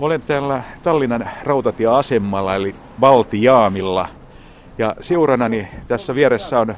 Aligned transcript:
Olen 0.00 0.22
täällä 0.22 0.62
Tallinnan 0.82 1.30
rautatieasemalla 1.44 2.54
eli 2.54 2.74
Valtiaamilla. 3.00 4.08
Ja 4.78 4.96
seuranani 5.00 5.68
tässä 5.88 6.14
vieressä 6.14 6.60
on 6.60 6.74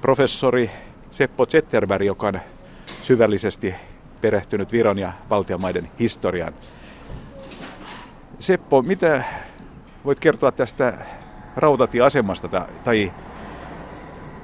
professori 0.00 0.70
Seppo 1.10 1.46
Zetterberg, 1.46 2.06
joka 2.06 2.26
on 2.26 2.40
syvällisesti 3.02 3.74
perehtynyt 4.20 4.72
Viron 4.72 4.98
ja 4.98 5.12
Baltian 5.28 5.60
maiden 5.60 5.88
historiaan. 5.98 6.52
Seppo, 8.38 8.82
mitä 8.82 9.24
voit 10.04 10.20
kertoa 10.20 10.52
tästä 10.52 10.94
rautatieasemasta 11.56 12.48
tai 12.84 13.12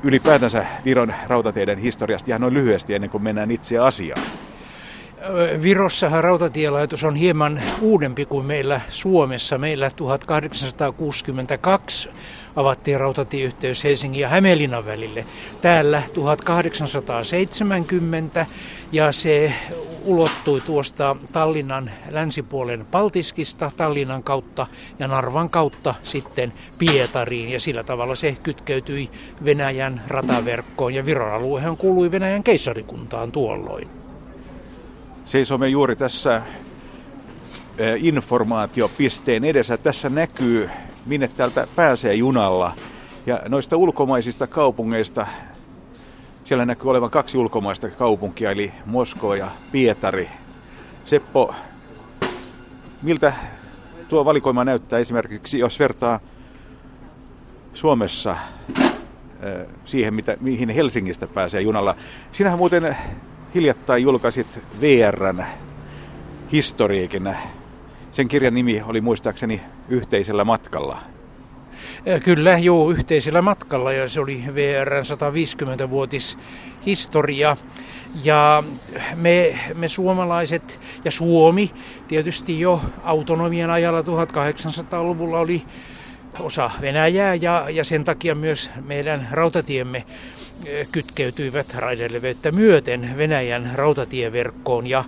ylipäätänsä 0.02 0.66
Viron 0.84 1.14
rautateiden 1.26 1.78
historiasta 1.78 2.30
ihan 2.30 2.40
noin 2.40 2.54
lyhyesti 2.54 2.94
ennen 2.94 3.10
kuin 3.10 3.22
mennään 3.22 3.50
itse 3.50 3.78
asiaan? 3.78 4.22
Virossahan 5.62 6.24
rautatielaitos 6.24 7.04
on 7.04 7.16
hieman 7.16 7.60
uudempi 7.80 8.26
kuin 8.26 8.46
meillä 8.46 8.80
Suomessa. 8.88 9.58
Meillä 9.58 9.90
1862 9.90 12.08
avattiin 12.56 13.00
rautatieyhteys 13.00 13.84
Helsingin 13.84 14.20
ja 14.20 14.28
Hämeenlinnan 14.28 14.86
välille. 14.86 15.26
Täällä 15.60 16.02
1870 16.14 18.46
ja 18.92 19.12
se 19.12 19.52
ulottui 20.04 20.60
tuosta 20.60 21.16
Tallinnan 21.32 21.90
länsipuolen 22.10 22.86
Paltiskista 22.90 23.70
Tallinnan 23.76 24.22
kautta 24.22 24.66
ja 24.98 25.08
Narvan 25.08 25.50
kautta 25.50 25.94
sitten 26.02 26.52
Pietariin 26.78 27.48
ja 27.48 27.60
sillä 27.60 27.84
tavalla 27.84 28.14
se 28.14 28.36
kytkeytyi 28.42 29.10
Venäjän 29.44 30.02
rataverkkoon 30.08 30.94
ja 30.94 31.06
Viron 31.06 31.32
aluehan 31.32 31.76
kuului 31.76 32.10
Venäjän 32.10 32.42
keisarikuntaan 32.42 33.32
tuolloin. 33.32 33.99
Seisomme 35.24 35.68
juuri 35.68 35.96
tässä 35.96 36.42
informaatiopisteen 37.96 39.44
edessä. 39.44 39.76
Tässä 39.76 40.08
näkyy, 40.08 40.70
minne 41.06 41.28
täältä 41.28 41.66
pääsee 41.76 42.14
junalla. 42.14 42.72
Ja 43.26 43.42
noista 43.48 43.76
ulkomaisista 43.76 44.46
kaupungeista, 44.46 45.26
siellä 46.44 46.66
näkyy 46.66 46.90
olevan 46.90 47.10
kaksi 47.10 47.38
ulkomaista 47.38 47.88
kaupunkia, 47.88 48.50
eli 48.50 48.72
Moskova 48.86 49.36
ja 49.36 49.48
Pietari. 49.72 50.28
Seppo, 51.04 51.54
miltä 53.02 53.32
tuo 54.08 54.24
valikoima 54.24 54.64
näyttää 54.64 54.98
esimerkiksi, 54.98 55.58
jos 55.58 55.78
vertaa 55.78 56.20
Suomessa 57.74 58.36
siihen, 59.84 60.14
mitä, 60.14 60.36
mihin 60.40 60.68
Helsingistä 60.68 61.26
pääsee 61.26 61.60
junalla. 61.60 61.96
Sinähän 62.32 62.58
muuten 62.58 62.96
hiljattain 63.54 64.02
julkaisit 64.02 64.58
VRn 64.80 65.44
historiikin. 66.52 67.34
Sen 68.12 68.28
kirjan 68.28 68.54
nimi 68.54 68.82
oli 68.86 69.00
muistaakseni 69.00 69.62
Yhteisellä 69.88 70.44
matkalla. 70.44 71.02
Kyllä, 72.24 72.58
joo, 72.58 72.90
yhteisellä 72.90 73.42
matkalla 73.42 73.92
ja 73.92 74.08
se 74.08 74.20
oli 74.20 74.44
VRn 74.54 75.02
150-vuotis 75.02 76.38
historia. 76.86 77.56
Ja 78.24 78.62
me, 79.14 79.58
me 79.74 79.88
suomalaiset 79.88 80.80
ja 81.04 81.10
Suomi 81.10 81.70
tietysti 82.08 82.60
jo 82.60 82.80
autonomian 83.04 83.70
ajalla 83.70 84.00
1800-luvulla 84.00 85.38
oli 85.38 85.62
osa 86.40 86.70
Venäjää 86.80 87.34
ja, 87.34 87.66
ja 87.70 87.84
sen 87.84 88.04
takia 88.04 88.34
myös 88.34 88.70
meidän 88.86 89.28
rautatiemme 89.30 90.04
kytkeytyivät 90.92 91.74
raideleveyttä 91.74 92.52
myöten 92.52 93.14
Venäjän 93.16 93.70
rautatieverkkoon 93.74 94.86
ja, 94.86 95.04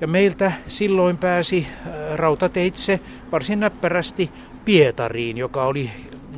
ja 0.00 0.06
meiltä 0.06 0.52
silloin 0.66 1.18
pääsi 1.18 1.66
rautateitse 2.14 3.00
varsin 3.32 3.60
näppärästi 3.60 4.30
Pietariin, 4.64 5.38
joka 5.38 5.64
oli 5.64 5.90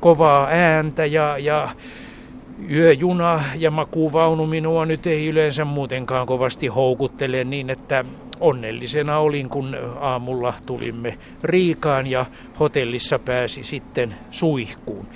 kovaa 0.00 0.46
ääntä 0.46 1.06
ja, 1.06 1.38
ja 1.38 1.68
yöjuna 2.70 3.44
ja 3.58 3.70
makuuvaunu 3.70 4.46
minua 4.46 4.86
nyt 4.86 5.06
ei 5.06 5.28
yleensä 5.28 5.64
muutenkaan 5.64 6.26
kovasti 6.26 6.66
houkuttele 6.66 7.44
niin, 7.44 7.70
että 7.70 8.04
onnellisena 8.42 9.18
olin, 9.18 9.48
kun 9.48 9.76
aamulla 10.00 10.54
tulimme 10.66 11.18
Riikaan 11.42 12.06
ja 12.06 12.26
hotellissa 12.60 13.18
pääsi 13.18 13.64
sitten 13.64 14.14
suihkuun. 14.30 15.06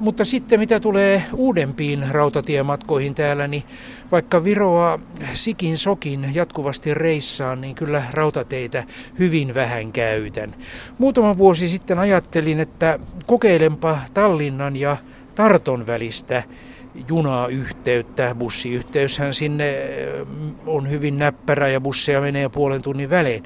Mutta 0.00 0.24
sitten 0.24 0.60
mitä 0.60 0.80
tulee 0.80 1.22
uudempiin 1.34 2.06
rautatiematkoihin 2.10 3.14
täällä, 3.14 3.46
niin 3.46 3.62
vaikka 4.12 4.44
Viroa 4.44 4.98
sikin 5.34 5.78
sokin 5.78 6.30
jatkuvasti 6.34 6.94
reissaan, 6.94 7.60
niin 7.60 7.74
kyllä 7.74 8.02
rautateitä 8.10 8.84
hyvin 9.18 9.54
vähän 9.54 9.92
käytän. 9.92 10.54
Muutama 10.98 11.38
vuosi 11.38 11.68
sitten 11.68 11.98
ajattelin, 11.98 12.60
että 12.60 12.98
kokeilenpa 13.26 13.98
Tallinnan 14.14 14.76
ja 14.76 14.96
Tarton 15.34 15.86
välistä 15.86 16.42
junayhteyttä. 17.08 18.34
Bussiyhteyshän 18.38 19.34
sinne 19.34 19.74
mm, 20.24 20.54
on 20.66 20.90
hyvin 20.90 21.18
näppärä 21.18 21.68
ja 21.68 21.80
busseja 21.80 22.20
menee 22.20 22.48
puolen 22.48 22.82
tunnin 22.82 23.10
välein. 23.10 23.42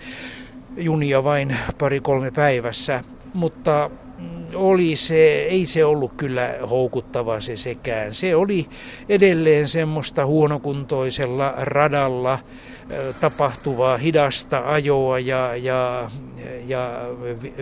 Junia 0.76 1.24
vain 1.24 1.56
pari-kolme 1.78 2.30
päivässä, 2.30 3.04
mutta 3.34 3.90
mm, 4.18 4.26
oli 4.54 4.96
se, 4.96 5.32
ei 5.34 5.66
se 5.66 5.84
ollut 5.84 6.12
kyllä 6.16 6.54
houkuttava 6.70 7.40
se 7.40 7.56
sekään. 7.56 8.14
Se 8.14 8.36
oli 8.36 8.68
edelleen 9.08 9.68
semmoista 9.68 10.26
huonokuntoisella 10.26 11.54
radalla 11.56 12.38
tapahtuvaa 13.20 13.96
hidasta 13.96 14.62
ajoa 14.66 15.18
ja, 15.18 15.56
ja, 15.56 16.10
ja 16.66 17.00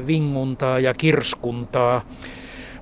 vinguntaa 0.06 0.78
ja 0.78 0.94
kirskuntaa. 0.94 2.04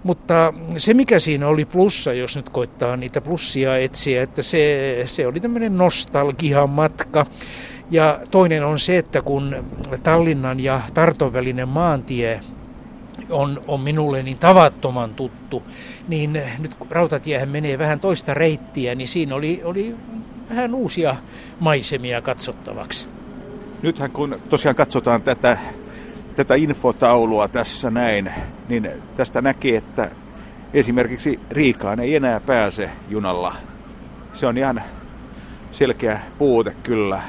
Mutta 0.05 0.55
se 0.77 0.95
mikä 0.95 1.19
siinä 1.19 1.49
oli 1.49 1.65
plussa, 1.65 2.13
jos 2.13 2.37
nyt 2.37 2.49
koittaa 2.49 2.97
niitä 2.97 3.21
plussia 3.21 3.77
etsiä, 3.77 4.23
että 4.23 4.43
se, 4.43 5.03
se 5.05 5.27
oli 5.27 5.41
tämmöinen 5.41 5.79
nostalgian 5.79 6.71
matka. 6.71 7.27
Ja 7.91 8.21
toinen 8.31 8.65
on 8.65 8.79
se, 8.79 8.99
että 8.99 9.23
kun 9.23 9.57
Tallinnan 10.03 10.61
ja 10.61 10.81
Tarton 10.95 11.33
välinen 11.33 11.69
maantie 11.69 12.41
on, 13.31 13.63
on 13.69 13.81
minulle 13.81 14.23
niin 14.23 14.39
tavattoman 14.39 15.15
tuttu, 15.15 15.63
niin 16.09 16.43
nyt 16.59 16.75
kun 16.75 16.87
rautatiehän 16.91 17.49
menee 17.49 17.79
vähän 17.79 18.01
toista 18.01 18.35
reittiä, 18.35 18.95
niin 18.95 19.09
siinä 19.09 19.35
oli, 19.35 19.61
oli 19.65 19.97
vähän 20.51 20.75
uusia 20.75 21.17
maisemia 21.61 22.23
katsottavaksi. 22.23 23.09
Nythän 23.83 24.11
kun 24.11 24.39
tosiaan 24.49 24.77
katsotaan 24.77 25.23
tätä, 25.23 25.59
tätä 26.37 26.55
infotaulua 26.55 27.49
tässä 27.49 27.91
näin, 27.91 28.33
niin 28.69 28.91
tästä 29.17 29.43
näkee, 29.43 29.77
että 29.77 30.11
esimerkiksi 30.75 31.41
Riikaan 31.51 32.01
ei 32.01 32.17
enää 32.17 32.41
pääse 32.41 32.91
junalla. 33.09 33.55
Se 34.35 34.47
on 34.47 34.59
ihan 34.59 34.83
selkeä 35.73 36.21
puute 36.39 36.75
kyllä. 36.83 37.23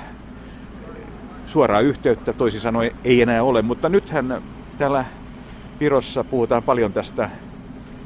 Suoraa 1.47 1.79
yhteyttä 1.79 2.33
toisin 2.33 2.61
sanoen 2.61 2.91
ei 3.03 3.21
enää 3.21 3.43
ole, 3.43 3.61
mutta 3.61 3.89
nythän 3.89 4.41
täällä 4.77 5.05
Virossa 5.79 6.23
puhutaan 6.23 6.63
paljon 6.63 6.93
tästä 6.93 7.29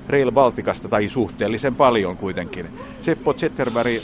Rail 0.07 0.31
Balticasta, 0.31 0.89
tai 0.89 1.09
suhteellisen 1.09 1.75
paljon 1.75 2.17
kuitenkin. 2.17 2.65
Seppo 3.01 3.33
Zetterberg, 3.33 4.01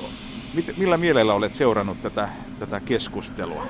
millä 0.78 0.98
mielellä 0.98 1.34
olet 1.34 1.56
seurannut 1.56 2.02
tätä, 2.02 2.30
tätä 2.60 2.80
keskustelua? 2.80 3.68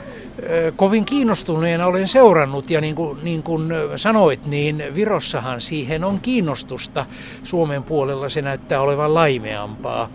Kovin 0.76 1.06
kiinnostuneena 1.06 1.86
olen 1.86 2.08
seurannut 2.08 2.70
ja 2.70 2.82
niin 2.82 2.96
kuin, 2.96 3.18
niin 3.24 3.44
kuin 3.44 3.70
sanoit, 3.96 4.46
niin 4.46 4.84
Virossahan 4.96 5.62
siihen 5.62 6.04
on 6.04 6.20
kiinnostusta. 6.20 7.06
Suomen 7.44 7.84
puolella 7.84 8.30
se 8.30 8.42
näyttää 8.42 8.82
olevan 8.82 9.14
laimeampaa. 9.14 10.10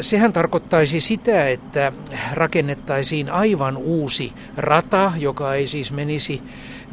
Sehän 0.00 0.32
tarkoittaisi 0.32 1.00
sitä, 1.00 1.48
että 1.48 1.92
rakennettaisiin 2.32 3.30
aivan 3.30 3.76
uusi 3.76 4.32
rata, 4.56 5.12
joka 5.18 5.54
ei 5.54 5.66
siis 5.66 5.92
menisi 5.92 6.42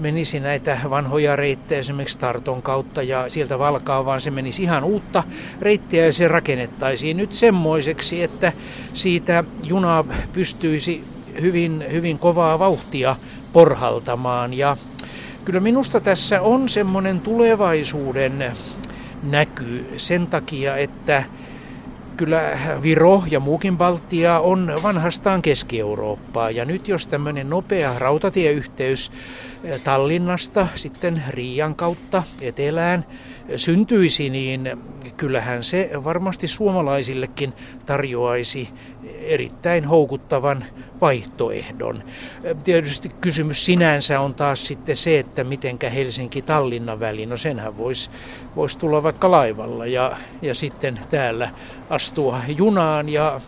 menisi 0.02 0.40
näitä 0.40 0.78
vanhoja 0.90 1.36
reittejä 1.36 1.80
esimerkiksi 1.80 2.18
Tarton 2.18 2.62
kautta 2.62 3.04
ja 3.04 3.30
sieltä 3.30 3.60
Valkaa, 3.60 4.06
vaan 4.06 4.22
se 4.22 4.32
menisi 4.32 4.64
ihan 4.64 4.84
uutta 4.84 5.24
reittiä 5.62 6.06
ja 6.06 6.14
se 6.14 6.28
rakennettaisiin 6.28 7.18
nyt 7.18 7.34
semmoiseksi, 7.34 8.24
että 8.24 8.52
siitä 8.94 9.44
juna 9.64 10.06
pystyisi 10.34 11.04
hyvin, 11.42 11.86
hyvin 11.92 12.20
kovaa 12.20 12.60
vauhtia 12.60 13.16
porhaltamaan. 13.54 14.54
Ja 14.54 14.78
kyllä 15.46 15.60
minusta 15.60 16.00
tässä 16.00 16.42
on 16.42 16.70
semmoinen 16.70 17.22
tulevaisuuden 17.22 18.52
näky 19.24 19.94
sen 19.98 20.28
takia, 20.28 20.78
että 20.78 21.24
kyllä 22.22 22.58
Viro 22.84 23.24
ja 23.32 23.40
muukin 23.40 23.78
Baltia 23.78 24.40
on 24.40 24.74
vanhastaan 24.84 25.42
Keski-Eurooppaa. 25.42 26.52
Ja 26.52 26.66
nyt 26.66 26.88
jos 26.88 27.08
tämmöinen 27.08 27.50
nopea 27.50 28.00
rautatieyhteys 28.00 29.12
eh, 29.64 29.82
Tallinnasta 29.82 30.68
sitten 30.76 31.24
Riian 31.30 31.76
kautta 31.76 32.24
etelään 32.42 33.06
syntyisi, 33.58 34.30
niin 34.30 34.78
kyllähän 35.18 35.64
se 35.64 35.90
varmasti 36.04 36.48
suomalaisillekin 36.48 37.54
tarjoaisi 37.86 38.70
erittäin 39.22 39.86
houkuttavan 39.86 40.66
vaihtoehdon. 41.02 42.04
Tietysti 42.64 43.10
kysymys 43.22 43.66
sinänsä 43.66 44.20
on 44.20 44.34
taas 44.34 44.66
sitten 44.66 44.98
se, 44.98 45.20
että 45.20 45.44
mitenkä 45.44 45.90
Helsinki-Tallinna 45.90 47.00
väli, 47.00 47.26
no 47.26 47.38
senhän 47.38 47.78
voisi 47.78 48.10
vois 48.56 48.78
tulla 48.78 49.04
vaikka 49.04 49.32
laivalla 49.32 49.86
ja, 49.86 50.18
ja 50.42 50.56
sitten 50.56 51.00
täällä 51.10 51.50
astua 51.90 52.42
junaan 52.58 53.10
ja, 53.10 53.42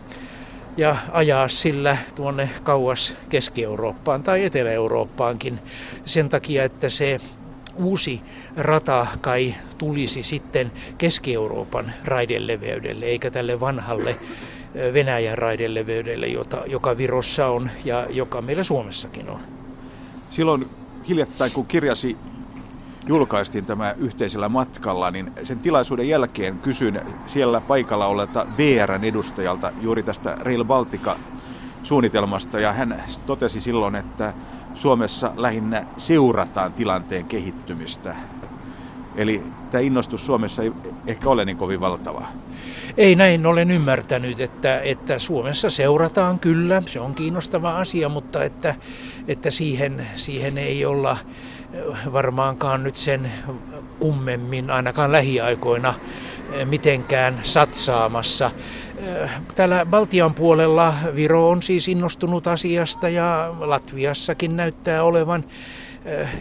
ja 0.76 0.96
ajaa 1.12 1.48
sillä 1.48 1.96
tuonne 2.14 2.50
kauas 2.62 3.14
Keski-Eurooppaan 3.28 4.22
tai 4.22 4.44
Etelä-Eurooppaankin 4.44 5.60
sen 6.04 6.28
takia, 6.28 6.64
että 6.64 6.88
se 6.88 7.20
uusi 7.76 8.20
rata 8.56 9.06
kai 9.20 9.54
tulisi 9.78 10.22
sitten 10.22 10.72
Keski-Euroopan 10.98 11.92
raideleveydelle 12.04 13.04
eikä 13.04 13.30
tälle 13.30 13.60
vanhalle 13.60 14.16
Venäjän 14.92 15.38
raideleveydelle, 15.38 16.26
jota, 16.26 16.62
joka 16.66 16.96
Virossa 16.96 17.46
on 17.46 17.70
ja 17.84 18.06
joka 18.10 18.42
meillä 18.42 18.62
Suomessakin 18.62 19.30
on. 19.30 19.40
Silloin 20.30 20.68
hiljattain, 21.08 21.52
kun 21.52 21.66
kirjasi 21.66 22.16
julkaistiin 23.06 23.66
tämä 23.66 23.94
yhteisellä 23.98 24.48
matkalla, 24.48 25.10
niin 25.10 25.32
sen 25.42 25.58
tilaisuuden 25.58 26.08
jälkeen 26.08 26.58
kysyin 26.58 27.00
siellä 27.26 27.60
paikalla 27.60 28.06
olleelta 28.06 28.46
VRn 28.58 29.04
edustajalta 29.04 29.72
juuri 29.80 30.02
tästä 30.02 30.36
Rail 30.40 30.64
Baltica 30.64 31.16
suunnitelmasta 31.82 32.60
ja 32.60 32.72
hän 32.72 33.04
totesi 33.26 33.60
silloin, 33.60 33.94
että 33.94 34.34
Suomessa 34.74 35.32
lähinnä 35.36 35.86
seurataan 35.98 36.72
tilanteen 36.72 37.24
kehittymistä. 37.24 38.14
Eli 39.16 39.42
tämä 39.70 39.82
innostus 39.82 40.26
Suomessa 40.26 40.62
ei 40.62 40.72
ehkä 41.06 41.28
ole 41.28 41.44
niin 41.44 41.56
kovin 41.56 41.80
valtavaa. 41.80 42.32
Ei 42.96 43.14
näin 43.16 43.46
olen 43.46 43.70
ymmärtänyt, 43.70 44.40
että, 44.40 44.80
että 44.80 45.18
Suomessa 45.18 45.70
seurataan 45.70 46.38
kyllä, 46.38 46.82
se 46.86 47.00
on 47.00 47.14
kiinnostava 47.14 47.78
asia, 47.78 48.08
mutta 48.08 48.44
että, 48.44 48.74
että 49.28 49.50
siihen, 49.50 50.06
siihen 50.16 50.58
ei 50.58 50.84
olla 50.84 51.16
varmaankaan 52.12 52.84
nyt 52.84 52.96
sen 52.96 53.32
kummemmin 53.98 54.70
ainakaan 54.70 55.12
lähiaikoina 55.12 55.94
mitenkään 56.64 57.40
satsaamassa. 57.42 58.50
Täällä 59.54 59.86
Baltian 59.86 60.34
puolella 60.34 60.94
Viro 61.14 61.48
on 61.48 61.62
siis 61.62 61.88
innostunut 61.88 62.46
asiasta 62.46 63.08
ja 63.08 63.54
Latviassakin 63.60 64.56
näyttää 64.56 65.02
olevan 65.02 65.44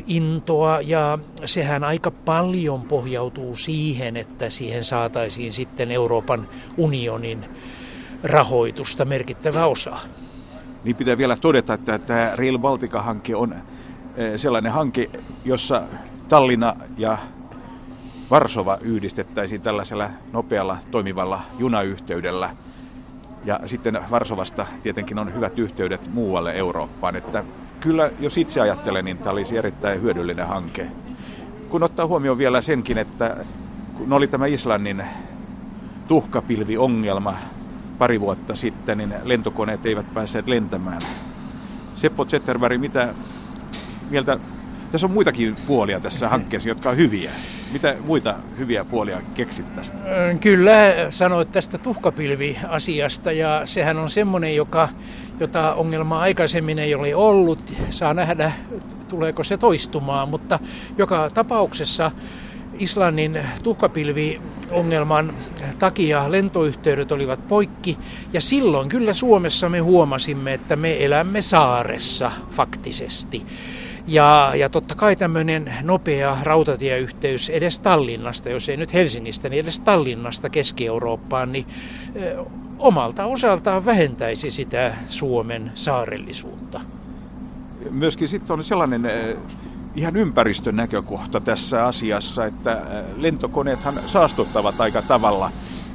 intoa 0.08 0.82
ja 0.82 1.20
sehän 1.46 1.84
aika 1.84 2.12
paljon 2.12 2.82
pohjautuu 2.82 3.56
siihen, 3.56 4.18
että 4.18 4.50
siihen 4.50 4.84
saataisiin 4.84 5.54
sitten 5.54 5.92
Euroopan 5.92 6.48
unionin 6.78 7.46
rahoitusta 8.24 9.06
merkittävä 9.06 9.66
osa. 9.66 9.98
Niin 10.84 10.96
pitää 10.96 11.18
vielä 11.18 11.36
todeta, 11.36 11.74
että 11.74 12.00
tämä 12.00 12.32
Rail 12.36 12.58
Baltica-hanke 12.58 13.36
on 13.36 13.56
sellainen 14.36 14.72
hanke, 14.72 15.10
jossa 15.46 15.84
Tallinna 16.30 16.76
ja 16.98 17.18
Varsova 18.34 18.78
yhdistettäisiin 18.82 19.62
tällaisella 19.62 20.10
nopealla 20.32 20.78
toimivalla 20.92 21.42
junayhteydellä. 21.60 22.50
Ja 23.46 23.60
sitten 23.66 24.00
Varsovasta 24.12 24.66
tietenkin 24.84 25.20
on 25.20 25.34
hyvät 25.34 25.60
yhteydet 25.60 26.14
muualle 26.14 26.54
Eurooppaan. 26.54 27.16
Että 27.16 27.44
kyllä, 27.80 28.12
jos 28.20 28.38
itse 28.38 28.62
ajattelen, 28.62 29.06
niin 29.06 29.18
tämä 29.18 29.32
olisi 29.32 29.58
erittäin 29.58 30.02
hyödyllinen 30.02 30.48
hanke. 30.48 30.88
Kun 31.70 31.84
ottaa 31.84 32.08
huomioon 32.08 32.38
vielä 32.38 32.62
senkin, 32.62 32.98
että 32.98 33.38
kun 33.98 34.14
oli 34.14 34.28
tämä 34.28 34.46
Islannin 34.46 35.04
tuhkapilviongelma 36.08 37.34
pari 37.98 38.20
vuotta 38.20 38.56
sitten, 38.56 38.98
niin 38.98 39.14
lentokoneet 39.24 39.86
eivät 39.86 40.14
päässeet 40.14 40.48
lentämään. 40.48 41.02
Seppo 41.96 42.26
Zetterberg, 42.26 42.80
mitä 42.80 43.14
mieltä 44.10 44.40
tässä 44.92 45.08
on 45.08 45.14
muitakin 45.14 45.56
puolia 45.68 46.00
tässä 46.00 46.30
hankkeessa, 46.30 46.70
jotka 46.70 46.90
on 46.90 46.98
hyviä. 46.98 47.32
Mitä 47.74 47.96
muita 48.06 48.36
hyviä 48.58 48.86
puolia 48.86 49.22
keksit 49.34 49.76
tästä? 49.76 49.98
Kyllä, 50.40 50.72
sanoit 51.10 51.52
tästä 51.52 51.78
tuhkapilviasiasta 51.78 53.32
ja 53.32 53.62
sehän 53.66 53.98
on 53.98 54.10
semmoinen, 54.10 54.56
joka, 54.56 54.90
jota 55.40 55.74
ongelmaa 55.74 56.22
aikaisemmin 56.22 56.80
ei 56.80 56.96
ole 56.96 57.16
ollut. 57.16 57.74
Saa 57.90 58.14
nähdä, 58.14 58.52
tuleeko 59.10 59.44
se 59.44 59.58
toistumaan, 59.58 60.30
mutta 60.30 60.60
joka 60.98 61.30
tapauksessa 61.34 62.12
Islannin 62.80 63.40
tuhkapilviongelman 63.64 65.34
takia 65.80 66.32
lentoyhteydet 66.32 67.12
olivat 67.12 67.48
poikki 67.48 67.98
ja 68.34 68.42
silloin 68.42 68.90
kyllä 68.90 69.14
Suomessa 69.14 69.70
me 69.70 69.80
huomasimme, 69.80 70.54
että 70.54 70.76
me 70.76 71.06
elämme 71.06 71.42
saaressa 71.42 72.32
faktisesti. 72.52 73.46
Ja, 74.08 74.52
ja 74.56 74.70
totta 74.70 74.96
kai 74.96 75.16
tämmöinen 75.16 75.74
nopea 75.82 76.38
rautatieyhteys 76.44 77.50
edes 77.50 77.80
Tallinnasta, 77.80 78.50
jos 78.50 78.70
ei 78.70 78.78
nyt 78.78 78.94
Helsingistä, 78.94 79.50
niin 79.50 79.60
edes 79.60 79.80
Tallinnasta 79.80 80.50
Keski-Eurooppaan, 80.50 81.52
niin 81.52 81.66
omalta 82.80 83.26
osaltaan 83.26 83.86
vähentäisi 83.86 84.50
sitä 84.50 84.94
Suomen 85.08 85.72
saarellisuutta. 85.76 86.82
Myöskin 87.90 88.30
sitten 88.30 88.54
on 88.54 88.64
sellainen 88.64 89.10
ihan 89.96 90.16
ympäristön 90.16 90.76
näkökohta 90.76 91.40
tässä 91.40 91.86
asiassa, 91.86 92.46
että 92.46 92.82
lentokoneethan 93.18 93.94
saastuttavat 94.06 94.82
aika 94.82 95.02
tavalla 95.02 95.52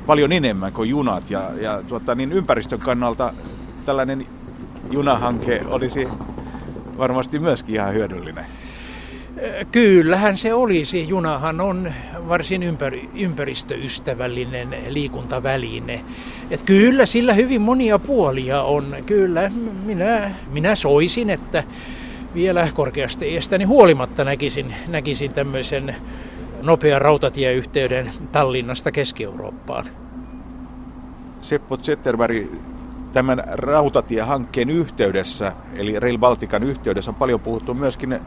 paljon 0.06 0.32
enemmän 0.32 0.72
kuin 0.72 0.90
junat 0.90 1.30
ja, 1.30 1.50
ja 1.60 1.82
tuota, 1.88 2.14
niin 2.14 2.32
ympäristön 2.32 2.78
kannalta 2.78 3.32
tällainen 3.84 4.26
junahanke 4.90 5.60
olisi 5.66 6.08
varmasti 6.98 7.38
myöskin 7.38 7.74
ihan 7.74 7.94
hyödyllinen. 7.94 8.44
Kyllähän 9.72 10.38
se 10.38 10.54
olisi. 10.54 11.08
Junahan 11.08 11.60
on 11.60 11.92
varsin 12.28 12.62
ympäri, 12.62 13.08
ympäristöystävällinen 13.14 14.76
liikuntaväline. 14.88 16.04
Et 16.50 16.62
kyllä 16.62 17.06
sillä 17.06 17.32
hyvin 17.32 17.60
monia 17.60 17.98
puolia 17.98 18.62
on. 18.62 18.96
Kyllä 19.06 19.50
minä, 19.84 20.30
minä 20.50 20.74
soisin, 20.74 21.30
että 21.30 21.64
vielä 22.34 22.68
korkeasta 22.74 23.24
iästäni 23.24 23.64
huolimatta 23.64 24.24
näkisin, 24.24 24.74
näkisin 24.88 25.32
tämmöisen 25.32 25.96
nopean 26.62 27.02
rautatieyhteyden 27.02 28.10
Tallinnasta 28.32 28.92
Keski-Eurooppaan. 28.92 29.84
Seppo 31.40 31.76
Zetterberg, 31.76 32.46
tämän 33.18 33.42
rautatiehankkeen 33.46 34.70
yhteydessä, 34.70 35.52
eli 35.74 36.00
Rail 36.00 36.18
Baltican 36.18 36.62
yhteydessä, 36.62 37.10
on 37.10 37.14
paljon 37.14 37.40
puhuttu 37.40 37.74
myöskin 37.74 38.20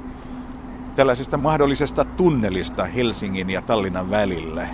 tällaisesta 0.95 1.37
mahdollisesta 1.37 2.05
tunnelista 2.05 2.85
Helsingin 2.85 3.49
ja 3.49 3.61
Tallinnan 3.61 4.09
välille. 4.09 4.69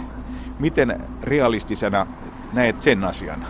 Miten 0.59 1.01
realistisena 1.23 2.07
näet 2.53 2.81
sen 2.81 3.03
asian? 3.03 3.45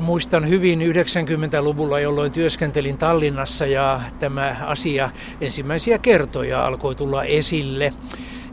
Muistan 0.00 0.48
hyvin 0.48 0.80
90-luvulla, 0.80 2.00
jolloin 2.00 2.32
työskentelin 2.32 2.98
Tallinnassa 2.98 3.66
ja 3.66 4.00
tämä 4.18 4.56
asia 4.66 5.10
ensimmäisiä 5.40 5.98
kertoja 5.98 6.66
alkoi 6.66 6.94
tulla 6.94 7.24
esille. 7.24 7.92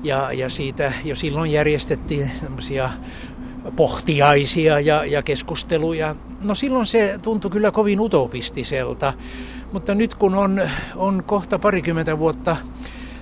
Ja, 0.03 0.31
ja 0.33 0.50
siitä 0.50 0.93
jo 1.03 1.15
silloin 1.15 1.51
järjestettiin 1.51 2.31
pohtiaisia 3.75 4.79
ja, 4.79 5.05
ja 5.05 5.24
keskusteluja. 5.24 6.15
No 6.41 6.55
silloin 6.55 6.86
se 6.86 7.17
tuntui 7.24 7.51
kyllä 7.51 7.72
kovin 7.72 8.00
utopistiselta, 8.00 9.13
mutta 9.72 9.95
nyt 9.95 10.15
kun 10.15 10.36
on, 10.36 10.62
on 10.95 11.24
kohta 11.25 11.60
parikymmentä 11.60 12.19
vuotta 12.19 12.57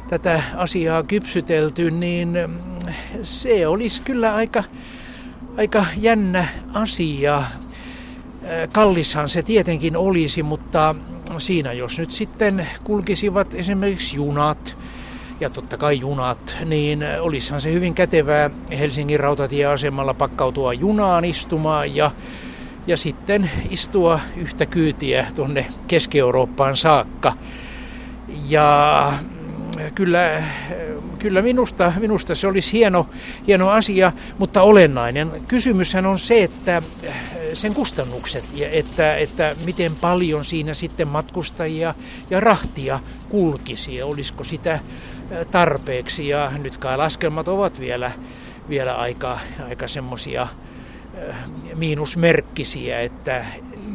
tätä 0.09 0.43
asiaa 0.55 1.03
kypsytelty, 1.03 1.91
niin 1.91 2.37
se 3.23 3.67
olisi 3.67 4.01
kyllä 4.01 4.35
aika, 4.35 4.63
aika 5.57 5.85
jännä 5.97 6.47
asia. 6.73 7.43
Kallishan 8.73 9.29
se 9.29 9.43
tietenkin 9.43 9.97
olisi, 9.97 10.43
mutta 10.43 10.95
siinä 11.37 11.73
jos 11.73 11.99
nyt 11.99 12.11
sitten 12.11 12.67
kulkisivat 12.83 13.53
esimerkiksi 13.53 14.15
junat, 14.15 14.77
ja 15.39 15.49
totta 15.49 15.77
kai 15.77 15.99
junat, 15.99 16.57
niin 16.65 17.05
olisihan 17.19 17.61
se 17.61 17.73
hyvin 17.73 17.93
kätevää 17.93 18.49
Helsingin 18.79 19.19
rautatieasemalla 19.19 20.13
pakkautua 20.13 20.73
junaan 20.73 21.25
istumaan 21.25 21.95
ja, 21.95 22.11
ja 22.87 22.97
sitten 22.97 23.51
istua 23.69 24.19
yhtä 24.37 24.65
kyytiä 24.65 25.27
tuonne 25.35 25.65
Keski-Eurooppaan 25.87 26.77
saakka. 26.77 27.33
Ja 28.49 29.13
kyllä, 29.95 30.43
kyllä 31.19 31.41
minusta, 31.41 31.93
minusta 31.99 32.35
se 32.35 32.47
olisi 32.47 32.73
hieno, 32.73 33.09
hieno 33.47 33.69
asia, 33.69 34.11
mutta 34.37 34.61
olennainen 34.61 35.31
kysymyshän 35.47 36.05
on 36.05 36.19
se, 36.19 36.43
että 36.43 36.81
sen 37.53 37.73
kustannukset 37.73 38.43
ja 38.53 38.69
että, 38.69 39.15
että 39.15 39.55
miten 39.65 39.95
paljon 39.95 40.45
siinä 40.45 40.73
sitten 40.73 41.07
matkustajia 41.07 41.95
ja 42.29 42.39
rahtia 42.39 42.99
kulkisi 43.29 43.95
ja 43.95 44.05
olisiko 44.05 44.43
sitä 44.43 44.79
tarpeeksi. 45.51 46.27
Ja 46.27 46.51
nyt 46.63 46.77
kai 46.77 46.97
laskelmat 46.97 47.47
ovat 47.47 47.79
vielä, 47.79 48.11
vielä 48.69 48.95
aika, 48.95 49.39
aika 49.69 49.87
semmoisia 49.87 50.47
miinusmerkkisiä, 51.75 52.99
että, 52.99 53.45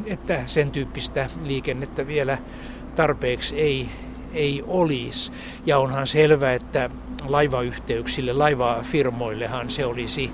että 0.06 0.40
sen 0.46 0.70
tyyppistä 0.70 1.26
liikennettä 1.44 2.06
vielä 2.06 2.38
tarpeeksi 2.94 3.60
ei, 3.60 3.88
ei 4.34 4.64
olisi. 4.66 5.32
Ja 5.66 5.78
onhan 5.78 6.06
selvä, 6.06 6.52
että 6.52 6.90
laivayhteyksille, 7.24 8.32
laivafirmoillehan 8.32 9.70
se 9.70 9.86
olisi, 9.86 10.30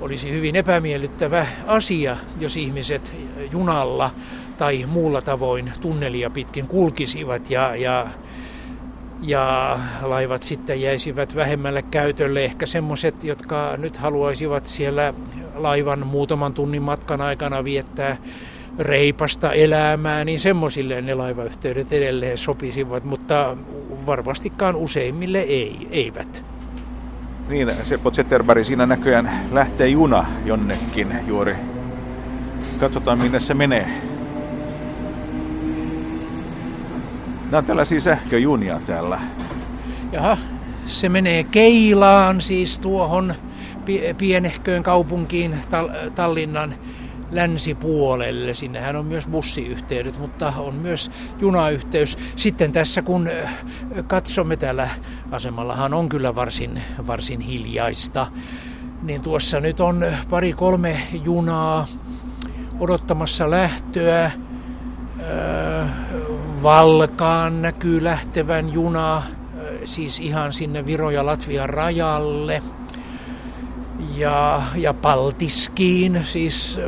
olisi 0.00 0.30
hyvin 0.30 0.56
epämiellyttävä 0.56 1.46
asia, 1.66 2.16
jos 2.40 2.56
ihmiset 2.56 3.12
junalla 3.52 4.10
tai 4.58 4.84
muulla 4.86 5.22
tavoin 5.22 5.72
tunnelia 5.80 6.30
pitkin 6.30 6.66
kulkisivat 6.66 7.50
ja, 7.50 7.76
ja 7.76 8.06
ja 9.26 9.78
laivat 10.02 10.42
sitten 10.42 10.80
jäisivät 10.80 11.36
vähemmälle 11.36 11.82
käytölle. 11.82 12.44
Ehkä 12.44 12.66
semmoiset, 12.66 13.24
jotka 13.24 13.74
nyt 13.78 13.96
haluaisivat 13.96 14.66
siellä 14.66 15.14
laivan 15.54 16.06
muutaman 16.06 16.54
tunnin 16.54 16.82
matkan 16.82 17.20
aikana 17.20 17.64
viettää 17.64 18.16
reipasta 18.78 19.52
elämää, 19.52 20.24
niin 20.24 20.40
semmoisille 20.40 21.00
ne 21.00 21.14
laivayhteydet 21.14 21.92
edelleen 21.92 22.38
sopisivat, 22.38 23.04
mutta 23.04 23.56
varmastikaan 24.06 24.76
useimmille 24.76 25.40
ei, 25.40 25.88
eivät. 25.90 26.44
Niin, 27.48 27.70
Seppo 27.82 28.10
Zetterberg, 28.10 28.64
siinä 28.64 28.86
näköjään 28.86 29.46
lähtee 29.52 29.88
juna 29.88 30.26
jonnekin 30.44 31.14
juuri. 31.26 31.54
Katsotaan 32.80 33.18
minne 33.18 33.40
se 33.40 33.54
menee. 33.54 34.13
Nämä 37.44 37.58
on 37.58 37.64
tällaisia 37.64 38.00
sähköjunia 38.00 38.80
täällä. 38.86 39.20
Jaha, 40.12 40.36
se 40.86 41.08
menee 41.08 41.44
Keilaan, 41.44 42.40
siis 42.40 42.78
tuohon 42.78 43.34
pienehköön 44.18 44.82
kaupunkiin 44.82 45.58
Tallinnan 46.14 46.74
länsipuolelle. 47.30 48.54
Sinnehän 48.54 48.96
on 48.96 49.06
myös 49.06 49.26
bussiyhteydet, 49.26 50.18
mutta 50.18 50.52
on 50.58 50.74
myös 50.74 51.10
junayhteys. 51.40 52.18
Sitten 52.36 52.72
tässä 52.72 53.02
kun 53.02 53.28
katsomme 54.06 54.56
täällä 54.56 54.88
asemallahan 55.30 55.94
on 55.94 56.08
kyllä 56.08 56.34
varsin, 56.34 56.82
varsin 57.06 57.40
hiljaista, 57.40 58.26
niin 59.02 59.22
tuossa 59.22 59.60
nyt 59.60 59.80
on 59.80 60.04
pari 60.30 60.52
kolme 60.52 61.00
junaa 61.24 61.86
odottamassa 62.80 63.50
lähtöä. 63.50 64.30
Valkaan 66.64 67.62
näkyy 67.62 68.04
lähtevän 68.04 68.72
juna, 68.72 69.22
siis 69.84 70.20
ihan 70.20 70.52
sinne 70.52 70.86
Viro 70.86 71.10
ja 71.10 71.26
Latvian 71.26 71.68
rajalle– 71.68 72.62
ja, 74.16 74.62
ja 74.76 74.94
Paltiskiin, 74.94 76.20
siis 76.24 76.80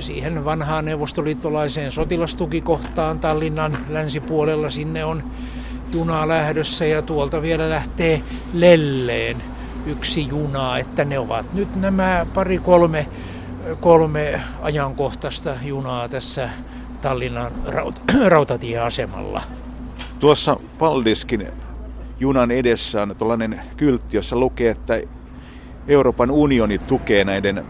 siihen 0.00 0.44
vanhaan 0.44 0.84
neuvostoliittolaiseen 0.84 1.90
sotilastukikohtaan 1.90 3.20
Tallinnan 3.20 3.78
länsipuolella. 3.88 4.70
Sinne 4.70 5.04
on 5.04 5.22
juna 5.94 6.28
lähdössä 6.28 6.84
ja 6.84 7.02
tuolta 7.02 7.42
vielä 7.42 7.70
lähtee 7.70 8.22
Lelleen 8.54 9.36
yksi 9.86 10.28
juna, 10.28 10.78
että 10.78 11.04
ne 11.04 11.18
ovat 11.18 11.54
nyt 11.54 11.76
nämä 11.76 12.26
pari 12.34 12.58
kolme, 12.58 13.06
kolme 13.80 14.40
ajankohtaista 14.62 15.54
junaa 15.62 16.08
tässä 16.08 16.50
Tallinnan 17.04 17.52
raut- 17.66 18.02
rautatieasemalla. 18.28 19.42
Tuossa 20.20 20.56
Paldiskin 20.78 21.46
junan 22.20 22.50
edessä 22.50 23.02
on 23.02 23.14
tällainen 23.18 23.60
kyltti, 23.76 24.16
jossa 24.16 24.36
lukee, 24.36 24.70
että 24.70 25.00
Euroopan 25.88 26.30
unioni 26.30 26.78
tukee 26.78 27.24
näiden 27.24 27.64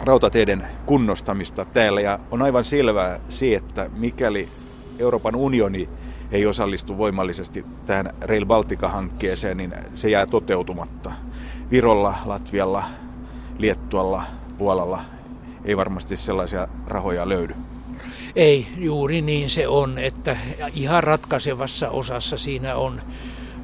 rautateiden 0.00 0.66
kunnostamista 0.86 1.64
täällä 1.64 2.00
ja 2.00 2.18
on 2.30 2.42
aivan 2.42 2.64
selvää 2.64 3.20
se, 3.28 3.54
että 3.54 3.90
mikäli 3.96 4.48
Euroopan 4.98 5.36
unioni 5.36 5.88
ei 6.32 6.46
osallistu 6.46 6.98
voimallisesti 6.98 7.64
tähän 7.86 8.14
Rail 8.20 8.46
Baltica-hankkeeseen, 8.46 9.56
niin 9.56 9.74
se 9.94 10.10
jää 10.10 10.26
toteutumatta. 10.26 11.12
Virolla, 11.70 12.14
Latvialla, 12.24 12.84
Liettualla, 13.58 14.22
Puolalla 14.58 15.00
ei 15.64 15.76
varmasti 15.76 16.16
sellaisia 16.16 16.68
rahoja 16.86 17.28
löydy. 17.28 17.54
Ei, 18.36 18.66
juuri 18.78 19.22
niin 19.22 19.50
se 19.50 19.68
on, 19.68 19.98
että 19.98 20.36
ihan 20.74 21.04
ratkaisevassa 21.04 21.90
osassa 21.90 22.38
siinä 22.38 22.76
on, 22.76 23.00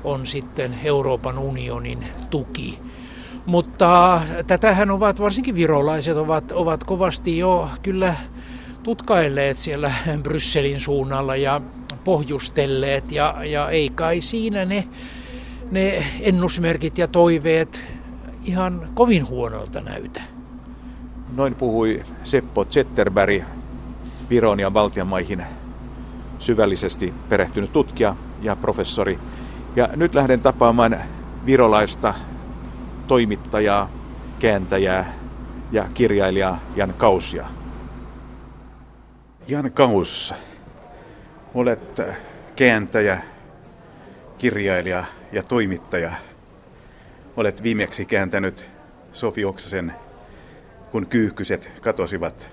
on 0.04 0.26
sitten 0.26 0.74
Euroopan 0.84 1.38
unionin 1.38 2.04
tuki. 2.30 2.78
Mutta 3.46 4.20
tätähän 4.46 4.90
ovat 4.90 5.20
varsinkin 5.20 5.54
virolaiset 5.54 6.16
ovat, 6.16 6.52
ovat 6.52 6.84
kovasti 6.84 7.38
jo 7.38 7.68
kyllä 7.82 8.14
tutkailleet 8.82 9.58
siellä 9.58 9.92
Brysselin 10.22 10.80
suunnalla 10.80 11.36
ja 11.36 11.60
pohjustelleet 12.04 13.12
ja, 13.12 13.36
ja 13.44 13.70
ei 13.70 13.90
kai 13.94 14.20
siinä 14.20 14.64
ne, 14.64 14.88
ne 15.70 16.04
ennusmerkit 16.20 16.98
ja 16.98 17.08
toiveet 17.08 17.80
ihan 18.44 18.88
kovin 18.94 19.28
huonolta 19.28 19.80
näytä. 19.80 20.20
Noin 21.36 21.54
puhui 21.54 22.02
Seppo 22.24 22.64
Zetterberg, 22.64 23.42
Viron 24.30 24.60
ja 24.60 24.70
Baltian 24.70 25.06
maihin 25.06 25.44
syvällisesti 26.38 27.14
perehtynyt 27.28 27.72
tutkija 27.72 28.16
ja 28.42 28.56
professori. 28.56 29.18
Ja 29.76 29.88
nyt 29.96 30.14
lähden 30.14 30.40
tapaamaan 30.40 31.00
virolaista 31.46 32.14
toimittajaa, 33.06 33.90
kääntäjää 34.38 35.14
ja 35.72 35.86
kirjailijaa 35.94 36.60
Jan 36.76 36.94
Kausia. 36.98 37.46
Jan 39.48 39.72
Kaus, 39.72 40.34
olet 41.54 42.00
kääntäjä, 42.56 43.22
kirjailija 44.38 45.04
ja 45.32 45.42
toimittaja. 45.42 46.12
Olet 47.36 47.62
viimeksi 47.62 48.04
kääntänyt 48.04 48.64
Sofi 49.12 49.44
Oksasen, 49.44 49.92
kun 50.90 51.06
kyyhkyset 51.06 51.70
katosivat 51.80 52.48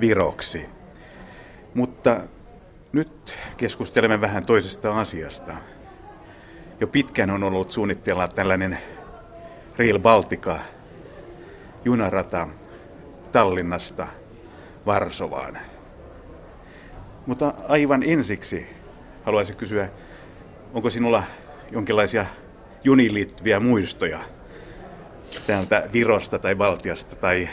viroksi. 0.00 0.77
Mutta 1.74 2.20
nyt 2.92 3.34
keskustelemme 3.56 4.20
vähän 4.20 4.46
toisesta 4.46 5.00
asiasta. 5.00 5.54
Jo 6.80 6.86
pitkään 6.86 7.30
on 7.30 7.42
ollut 7.42 7.72
suunnitteilla 7.72 8.28
tällainen 8.28 8.78
Real 9.78 9.98
Baltica 9.98 10.58
junarata 11.84 12.48
Tallinnasta 13.32 14.06
Varsovaan. 14.86 15.58
Mutta 17.26 17.54
aivan 17.68 18.02
ensiksi 18.02 18.66
haluaisin 19.24 19.56
kysyä, 19.56 19.88
onko 20.74 20.90
sinulla 20.90 21.22
jonkinlaisia 21.70 22.26
juniin 22.84 23.14
liittyviä 23.14 23.60
muistoja 23.60 24.20
täältä 25.46 25.88
Virosta 25.92 26.38
tai 26.38 26.54
Baltiasta 26.54 27.16
tai 27.16 27.48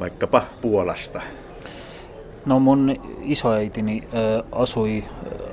vaikkapa 0.00 0.42
Puolasta? 0.60 1.20
No 2.46 2.60
mun 2.60 2.96
isoäitini 3.22 4.04
asui 4.52 5.04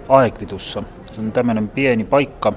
Aekvitussa. 0.10 0.84
Se 1.12 1.22
on 1.22 1.32
tämmöinen 1.32 1.70
pieni 1.70 2.04
paikka. 2.04 2.54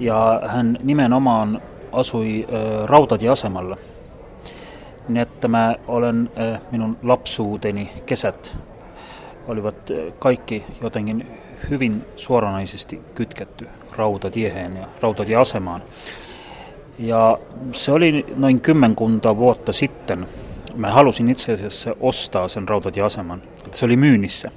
Ja 0.00 0.42
hän 0.46 0.78
nimenomaan 0.82 1.62
asui 1.92 2.46
rautatieasemalla. 2.84 3.76
Niin 5.08 5.16
että 5.16 5.48
mä 5.48 5.74
olen, 5.88 6.30
minun 6.70 6.96
lapsuuteni 7.02 7.92
kesät 8.06 8.56
olivat 9.48 9.76
kaikki 10.18 10.64
jotenkin 10.82 11.26
hyvin 11.70 12.04
suoranaisesti 12.16 13.02
kytketty 13.14 13.68
rautatieheen 13.96 14.76
ja 14.76 14.88
rautatieasemaan. 15.00 15.82
Ja 16.98 17.38
se 17.72 17.92
oli 17.92 18.26
noin 18.36 18.60
kymmenkunta 18.60 19.36
vuotta 19.36 19.72
sitten. 19.72 20.26
Mä 20.76 20.90
halusin 20.90 21.30
itse 21.30 21.52
asiassa 21.52 21.96
ostaa 22.00 22.48
sen 22.48 22.68
rautatieaseman. 22.68 23.42
Se 23.72 23.84
oli 23.84 23.96
myynnissä. 23.96 24.50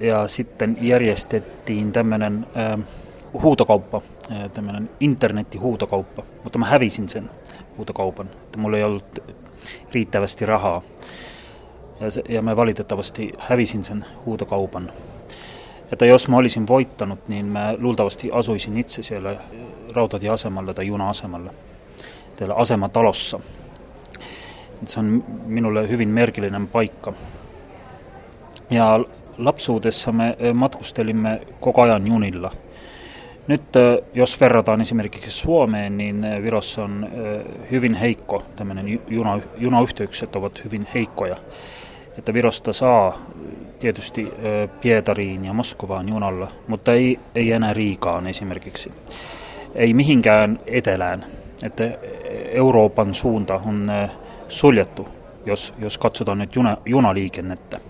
Ja 0.00 0.28
sitten 0.28 0.76
järjestettiin 0.80 1.92
tämmöinen 1.92 2.46
äh, 2.56 2.86
huutokauppa, 3.42 4.02
äh, 4.32 4.50
tämmöinen 4.50 4.90
internettihuutokauppa, 5.00 6.22
mutta 6.44 6.58
mä 6.58 6.66
hävisin 6.66 7.08
sen 7.08 7.30
huutokaupan. 7.76 8.26
Että 8.26 8.58
mulla 8.58 8.76
ei 8.76 8.84
ollut 8.84 9.18
riittävästi 9.92 10.46
rahaa. 10.46 10.82
Ja, 12.00 12.10
se, 12.10 12.22
ja 12.28 12.42
mä 12.42 12.56
valitettavasti 12.56 13.32
hävisin 13.38 13.84
sen 13.84 14.04
huutokaupan. 14.24 14.92
Että 15.92 16.06
jos 16.06 16.28
mä 16.28 16.36
olisin 16.36 16.66
voittanut, 16.66 17.28
niin 17.28 17.46
mä 17.46 17.74
luultavasti 17.78 18.30
asuisin 18.32 18.76
itse 18.76 19.02
siellä 19.02 19.36
rautatieasemalla 19.94 20.74
tai 20.74 20.86
juna-asemalla, 20.86 21.50
täällä 22.36 22.54
asematalossa. 22.54 23.40
Se 24.84 25.00
on 25.00 25.24
minulle 25.46 25.88
hyvin 25.88 26.08
merkillinen 26.08 26.68
paikka. 26.68 27.12
Ja 28.70 29.00
lapsuudessa 29.38 30.12
me 30.12 30.36
matkustelimme 30.54 31.40
koko 31.60 31.82
ajan 31.82 32.06
junilla. 32.06 32.50
Nyt 33.46 33.62
jos 34.14 34.40
verrataan 34.40 34.80
esimerkiksi 34.80 35.30
Suomeen, 35.30 35.96
niin 35.96 36.26
Virossa 36.42 36.84
on 36.84 37.08
hyvin 37.70 37.94
heikko, 37.94 38.42
tämmöinen 38.56 39.00
juna, 39.08 39.40
junayhteykset 39.58 40.36
ovat 40.36 40.64
hyvin 40.64 40.86
heikkoja. 40.94 41.36
Että 42.18 42.34
Virosta 42.34 42.72
saa 42.72 43.18
tietysti 43.78 44.32
Pietariin 44.80 45.44
ja 45.44 45.52
Moskovaan 45.52 46.08
junalla, 46.08 46.48
mutta 46.68 46.92
ei, 46.92 47.18
ei 47.34 47.52
enää 47.52 47.72
Riikaan 47.72 48.26
esimerkiksi. 48.26 48.92
Ei 49.74 49.94
mihinkään 49.94 50.58
etelään. 50.66 51.26
Että 51.62 51.98
Euroopan 52.50 53.14
suunta 53.14 53.54
on 53.54 53.90
suljettu, 54.48 55.08
jos, 55.46 55.74
jos 55.78 55.98
katsotaan 55.98 56.38
nyt 56.38 56.54
juna, 56.54 56.76
junaliikennettä. 56.84 57.80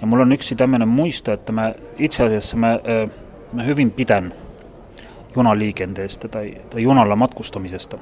Ja 0.00 0.06
mulla 0.06 0.22
on 0.22 0.32
yksi 0.32 0.54
tämmöinen 0.54 0.88
muisto, 0.88 1.32
että 1.32 1.52
mä 1.52 1.74
itse 1.98 2.22
asiassa 2.22 2.56
mä, 2.56 2.78
mä 3.52 3.62
hyvin 3.62 3.90
pitän 3.90 4.34
junaliikenteestä 5.36 6.28
tai, 6.28 6.56
tai 6.70 6.82
junalla 6.82 7.16
matkustamisesta. 7.16 7.98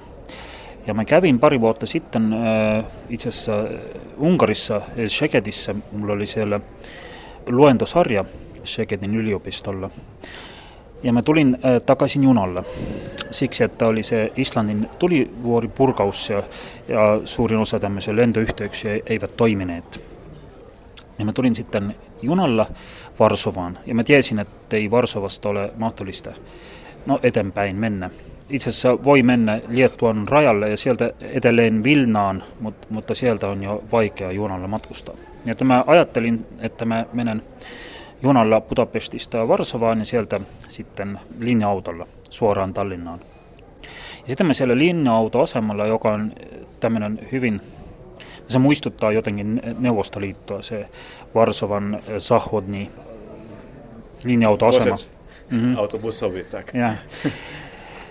Ja 0.86 0.94
mä 0.94 1.04
kävin 1.04 1.40
pari 1.40 1.60
vuotta 1.60 1.86
sitten 1.86 2.32
äh, 2.32 2.84
itse 3.08 3.28
asiassa 3.28 3.52
Unkarissa, 4.16 4.80
Szegedissä, 5.08 5.74
mulla 5.92 6.12
oli 6.12 6.26
siellä 6.26 6.60
luentosarja 7.46 8.24
Szegedin 8.64 9.14
yliopistolla. 9.14 9.90
Ja 11.02 11.12
mä 11.12 11.22
tulin 11.22 11.54
äh, 11.54 11.82
takaisin 11.86 12.24
junalla 12.24 12.64
siksi, 13.30 13.64
että 13.64 13.86
oli 13.86 14.02
se 14.02 14.32
Islannin 14.36 14.88
tulivuoripurkaus 14.98 16.30
ja, 16.30 16.42
ja 16.88 17.20
suurin 17.24 17.58
osa 17.58 17.80
tämmöisiä 17.80 18.16
lentoyhteyksiä 18.16 18.98
eivät 19.06 19.36
toimineet. 19.36 20.00
Ja 21.18 21.24
mä 21.24 21.32
tulin 21.32 21.54
sitten 21.54 21.94
junalla 22.22 22.66
Varsovaan 23.18 23.78
ja 23.86 23.94
mä 23.94 24.04
tiesin, 24.04 24.38
että 24.38 24.76
ei 24.76 24.90
Varsovasta 24.90 25.48
ole 25.48 25.72
mahdollista 25.76 26.32
no, 27.06 27.20
eteenpäin 27.22 27.76
mennä 27.76 28.10
itse 28.50 28.70
asiassa 28.70 29.04
voi 29.04 29.22
mennä 29.22 29.60
Liettuan 29.68 30.28
rajalle 30.28 30.70
ja 30.70 30.76
sieltä 30.76 31.12
etelleen 31.20 31.84
Vilnaan, 31.84 32.42
mutta, 32.60 32.86
mutta 32.90 33.14
sieltä 33.14 33.48
on 33.48 33.62
jo 33.62 33.84
vaikea 33.92 34.32
junalla 34.32 34.68
matkustaa. 34.68 35.14
Ja 35.46 35.54
mä 35.64 35.84
ajattelin, 35.86 36.46
että 36.58 36.84
mä 36.84 37.06
menen 37.12 37.42
junalla 38.22 38.60
Budapestista 38.60 39.48
Varsovaan 39.48 39.98
ja 39.98 40.04
sieltä 40.04 40.40
sitten 40.68 41.20
linja-autolla 41.38 42.06
suoraan 42.30 42.74
Tallinnaan. 42.74 43.20
Ja 44.22 44.26
sitten 44.28 44.46
mä 44.46 44.52
siellä 44.52 44.78
linja-autoasemalla, 44.78 45.86
joka 45.86 46.12
on 46.12 46.32
tämmöinen 46.80 47.28
hyvin, 47.32 47.60
se 48.48 48.58
muistuttaa 48.58 49.12
jotenkin 49.12 49.62
Neuvostoliittoa, 49.78 50.62
se 50.62 50.88
Varsovan 51.34 51.98
Sahodni 52.18 52.90
linja-autoasema. 54.24 54.96
Mm-hmm. 55.50 55.76
Ja. 56.74 56.94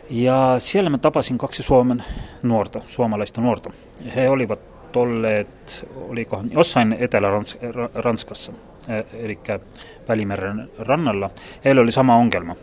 Ja 0.09 0.55
siellä 0.57 0.89
mä 0.89 0.97
tapasin 0.97 1.37
kaksi 1.37 1.63
Suomen 1.63 2.03
nuorta, 2.43 2.81
suomalaista 2.87 3.41
nuorta. 3.41 3.71
He 4.15 4.29
olivat 4.29 4.59
olleet, 4.95 5.87
olikohan 6.09 6.51
jossain 6.51 6.95
Etelä-Ranskassa, 6.99 8.51
eli 9.13 9.39
Välimeren 10.07 10.69
rannalla. 10.79 11.29
Heillä 11.65 11.81
oli 11.81 11.91
sama 11.91 12.15
ongelma, 12.15 12.55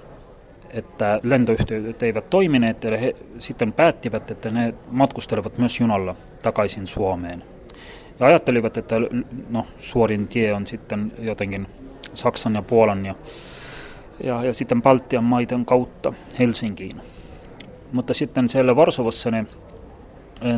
että 0.71 1.21
lentoyhteydet 1.23 2.03
eivät 2.03 2.31
toimineet, 2.31 2.85
ja 2.85 2.99
he 2.99 3.17
sitten 3.39 3.73
päättivät, 3.73 4.31
että 4.31 4.51
ne 4.51 4.75
matkustelevat 4.91 5.59
myös 5.59 5.81
junalla 5.81 6.17
takaisin 6.43 6.87
Suomeen. 6.87 7.45
Ja 8.21 8.27
ajattelivat, 8.27 8.77
että 8.77 8.97
no, 9.49 9.67
suorin 9.79 10.29
tie 10.29 10.53
on 10.53 10.67
sitten 10.67 11.13
jotenkin 11.19 11.67
Saksan 12.15 12.55
ja 12.55 12.63
Puolan 12.63 13.07
ja, 13.07 13.15
ja, 14.25 14.45
ja 14.45 14.55
sitten 14.55 14.83
Baltian 14.83 15.25
maiden 15.25 15.65
kautta 15.65 16.13
Helsinkiin. 16.39 17.01
Mutta 17.93 18.15
sitten 18.15 18.49
siellä 18.49 18.77
Varsovassa 18.77 19.31
ne 19.31 19.47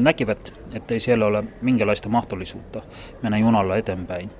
näkivät, 0.00 0.54
että 0.74 0.94
ei 0.94 1.00
siellä 1.00 1.26
ole 1.26 1.44
minkälaista 1.62 2.08
mahdollisuutta 2.08 2.82
mennä 3.22 3.38
junalla 3.38 3.76
eteenpäin. 3.76 4.30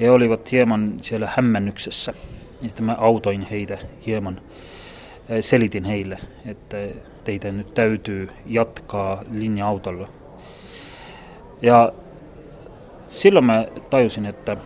He 0.00 0.10
olivat 0.10 0.52
hieman 0.52 0.92
siellä 1.00 1.28
hämmennyksessä. 1.36 2.14
Ja 2.62 2.68
sitten 2.68 2.86
mä 2.86 2.96
autoin 2.98 3.46
heitä 3.50 3.78
hieman, 4.06 4.40
selitin 5.40 5.84
heille, 5.84 6.18
että 6.46 6.76
teitä 7.24 7.52
nyt 7.52 7.74
täytyy 7.74 8.28
jatkaa 8.46 9.22
linja-autolla. 9.32 10.08
Ja 11.62 11.92
silloin 13.08 13.44
mä 13.44 13.66
tajusin, 13.90 14.26
että, 14.26 14.56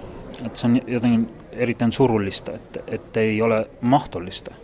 että 0.47 0.59
se 0.59 0.67
on 0.67 0.81
jotenkin 0.87 1.31
erittäin 1.53 1.93
surullista, 1.93 2.53
että, 2.53 2.81
että 2.87 3.21
ei 3.21 3.43
ole 3.43 3.71
mahdollista 3.81 4.55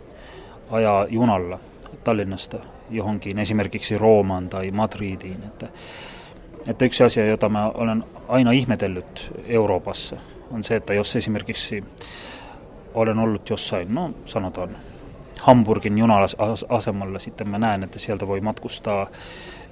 ajaa 0.71 1.05
junalla 1.09 1.59
Tallinnasta 2.03 2.57
johonkin, 2.89 3.39
esimerkiksi 3.39 3.97
Roomaan 3.97 4.49
tai 4.49 4.71
Madridiin. 4.71 5.43
Että, 5.47 5.67
että 6.67 6.85
yksi 6.85 7.03
asia, 7.03 7.25
jota 7.25 7.49
mä 7.49 7.69
olen 7.69 8.03
aina 8.27 8.51
ihmetellyt 8.51 9.31
Euroopassa, 9.47 10.17
on 10.51 10.63
se, 10.63 10.75
että 10.75 10.93
jos 10.93 11.15
esimerkiksi 11.15 11.83
olen 12.93 13.19
ollut 13.19 13.49
jossain, 13.49 13.95
no 13.95 14.13
sanotaan 14.25 14.77
Hamburgin 15.39 15.97
junalasemalla, 15.97 17.19
sitten 17.19 17.49
mä 17.49 17.59
näen, 17.59 17.83
että 17.83 17.99
sieltä 17.99 18.27
voi 18.27 18.41
matkustaa 18.41 19.07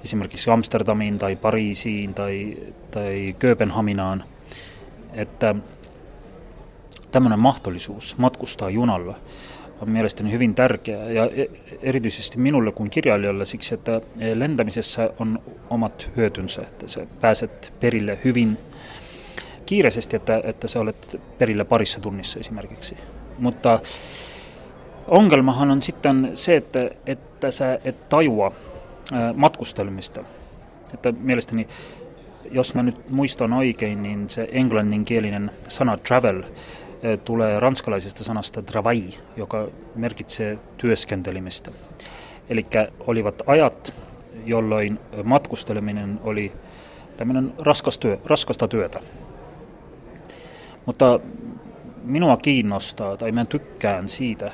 esimerkiksi 0.04 0.50
Amsterdamiin 0.50 1.18
tai 1.18 1.36
Pariisiin 1.36 2.14
tai, 2.14 2.56
tai 2.90 3.36
Kööpenhaminaan, 3.38 4.24
että 5.12 5.54
tämmöinen 7.10 7.38
mahdollisuus 7.38 8.18
matkustaa 8.18 8.70
junalla– 8.70 9.14
on 9.80 9.90
mielestäni 9.90 10.32
hyvin 10.32 10.54
tärkeä 10.54 11.10
ja 11.10 11.24
e- 11.24 11.50
erityisesti 11.82 12.38
minulle 12.38 12.72
kuin 12.72 12.90
kirjailijalle 12.90 13.44
siksi, 13.44 13.74
että 13.74 14.00
lentämisessä 14.34 15.10
on 15.18 15.38
omat 15.70 16.10
hyötynsä, 16.16 16.62
että 16.62 16.88
sä 16.88 17.06
pääset 17.20 17.72
perille 17.80 18.18
hyvin 18.24 18.58
kiireisesti, 19.66 20.16
että, 20.16 20.40
että 20.44 20.68
sä 20.68 20.80
olet 20.80 21.20
perillä 21.38 21.64
parissa 21.64 22.00
tunnissa 22.00 22.40
esimerkiksi. 22.40 22.96
Mutta 23.38 23.80
ongelmahan 25.08 25.70
on 25.70 25.82
sitten 25.82 26.30
se, 26.34 26.56
että, 26.56 26.90
että 27.06 27.50
sä 27.50 27.78
et 27.84 28.08
tajua 28.08 28.52
matkustelemista. 29.34 30.24
Että 30.94 31.12
mielestäni, 31.12 31.68
jos 32.50 32.74
mä 32.74 32.82
nyt 32.82 33.10
muistan 33.10 33.52
oikein, 33.52 34.02
niin 34.02 34.30
se 34.30 34.48
englanninkielinen 34.52 35.50
sana 35.68 35.96
travel 35.96 36.42
tulee 37.24 37.60
ranskalaisesta 37.60 38.24
sanasta 38.24 38.62
travail, 38.62 39.12
joka 39.36 39.68
merkitsee 39.94 40.58
työskentelemistä. 40.76 41.70
Eli 42.48 42.66
olivat 43.00 43.42
ajat, 43.46 43.94
jolloin 44.44 44.98
matkusteleminen 45.24 46.20
oli 46.24 46.52
tämmöinen 47.16 47.52
raskas 47.58 47.98
työ, 47.98 48.18
raskasta 48.24 48.68
työtä. 48.68 49.00
Mutta 50.86 51.20
minua 52.04 52.36
kiinnostaa, 52.36 53.16
tai 53.16 53.32
mä 53.32 53.44
tykkään 53.44 54.08
siitä, 54.08 54.52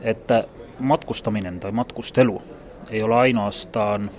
että 0.00 0.44
matkustaminen 0.78 1.60
tai 1.60 1.72
matkustelu 1.72 2.42
ei 2.90 3.02
ole 3.02 3.14
ainoastaan 3.14 4.10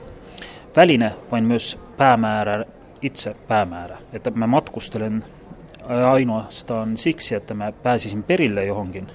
väline, 0.76 1.13
vaan 1.32 1.43
myös 1.43 1.80
päämäärä, 1.97 2.65
itse 3.02 3.36
päämäärä. 3.47 3.97
Että 4.13 4.32
mä 4.32 4.47
matkustelen 4.47 5.26
ainoastaan 6.12 6.97
siksi, 6.97 7.36
että 7.36 7.54
mä 7.54 7.71
pääsisin 7.71 8.23
perille 8.23 8.65
johonkin, 8.65 9.08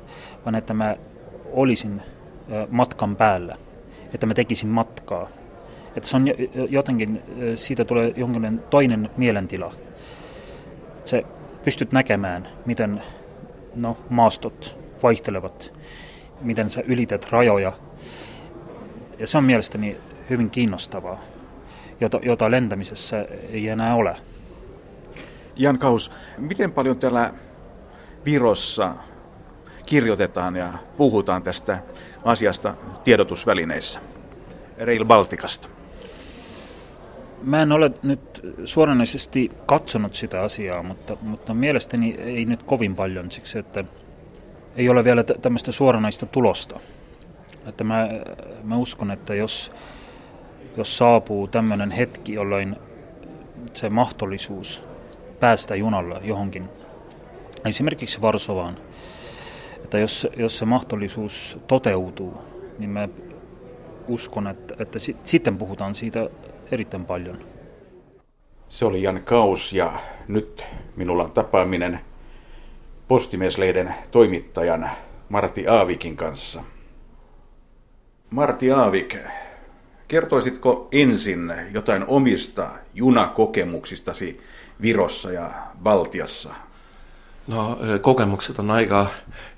vaan 0.44 0.54
että 0.54 0.74
mä 0.74 0.96
olisin 1.52 2.02
matkan 2.70 3.16
päällä, 3.16 3.56
että 4.14 4.26
mä 4.26 4.34
tekisin 4.34 4.68
matkaa. 4.68 5.28
Että 5.96 6.08
se 6.08 6.16
on 6.16 6.26
jotenkin, 6.68 7.22
siitä 7.54 7.84
tulee 7.84 8.12
jonkinlainen 8.16 8.62
toinen 8.70 9.10
mielentila. 9.16 9.72
Se 11.04 11.22
pystyt 11.64 11.92
näkemään, 11.92 12.48
miten 12.66 13.02
no, 13.74 13.96
maastot 14.10 14.78
vaihtelevat, 15.02 15.72
miten 16.40 16.70
sä 16.70 16.82
ylität 16.86 17.32
rajoja. 17.32 17.72
Ja 19.18 19.26
se 19.26 19.38
on 19.38 19.44
mielestäni 19.44 19.96
hyvin 20.30 20.50
kiinnostavaa, 20.50 21.20
jota, 22.00 22.20
jota 22.22 22.50
lentämisessä 22.50 23.26
ei 23.50 23.68
enää 23.68 23.94
ole. 23.94 24.16
Jan 25.56 25.78
Kaus, 25.78 26.10
miten 26.38 26.72
paljon 26.72 26.98
täällä 26.98 27.34
Virossa 28.24 28.94
kirjoitetaan 29.86 30.56
ja 30.56 30.72
puhutaan 30.96 31.42
tästä 31.42 31.78
asiasta 32.24 32.74
tiedotusvälineissä, 33.04 34.00
Rail 34.78 35.04
Balticasta? 35.04 35.71
Mä 37.42 37.62
en 37.62 37.72
ole 37.72 37.90
nyt 38.02 38.54
suoranaisesti 38.64 39.50
katsonut 39.66 40.14
sitä 40.14 40.42
asiaa, 40.42 40.82
mutta, 40.82 41.16
mutta 41.22 41.54
mielestäni 41.54 42.14
ei 42.18 42.44
nyt 42.44 42.62
kovin 42.62 42.96
paljon 42.96 43.30
siksi, 43.30 43.58
että 43.58 43.84
ei 44.76 44.88
ole 44.88 45.04
vielä 45.04 45.22
tämmöistä 45.22 45.72
suoranaista 45.72 46.26
tulosta. 46.26 46.80
Että 47.66 47.84
mä, 47.84 48.08
mä 48.64 48.76
uskon, 48.76 49.10
että 49.10 49.34
jos, 49.34 49.72
jos 50.76 50.98
saapuu 50.98 51.48
tämmöinen 51.48 51.90
hetki, 51.90 52.32
jolloin 52.32 52.76
se 53.72 53.90
mahdollisuus 53.90 54.84
päästä 55.40 55.74
junalla 55.74 56.20
johonkin, 56.22 56.68
esimerkiksi 57.64 58.20
Varsovaan, 58.20 58.76
että 59.84 59.98
jos, 59.98 60.28
jos 60.36 60.58
se 60.58 60.64
mahdollisuus 60.64 61.58
toteutuu, 61.66 62.42
niin 62.78 62.90
mä 62.90 63.08
uskon, 64.08 64.46
että, 64.46 64.74
että 64.78 64.98
sitten 65.24 65.58
puhutaan 65.58 65.94
siitä 65.94 66.30
erittäin 66.72 67.04
paljon. 67.04 67.38
Se 68.68 68.84
oli 68.84 69.02
Jan 69.02 69.22
Kaus 69.24 69.72
ja 69.72 69.92
nyt 70.28 70.64
minulla 70.96 71.22
on 71.22 71.32
tapaaminen 71.32 72.00
Postimieslehden 73.08 73.94
toimittajan 74.10 74.90
Martti 75.28 75.68
Aavikin 75.68 76.16
kanssa. 76.16 76.62
Martti 78.30 78.72
Aavik, 78.72 79.16
kertoisitko 80.08 80.88
ensin 80.92 81.52
jotain 81.72 82.04
omista 82.06 82.70
junakokemuksistasi 82.94 84.40
Virossa 84.82 85.32
ja 85.32 85.50
Baltiassa? 85.82 86.54
No 87.46 87.78
kokemukset 88.00 88.58
on 88.58 88.70
aika 88.70 89.06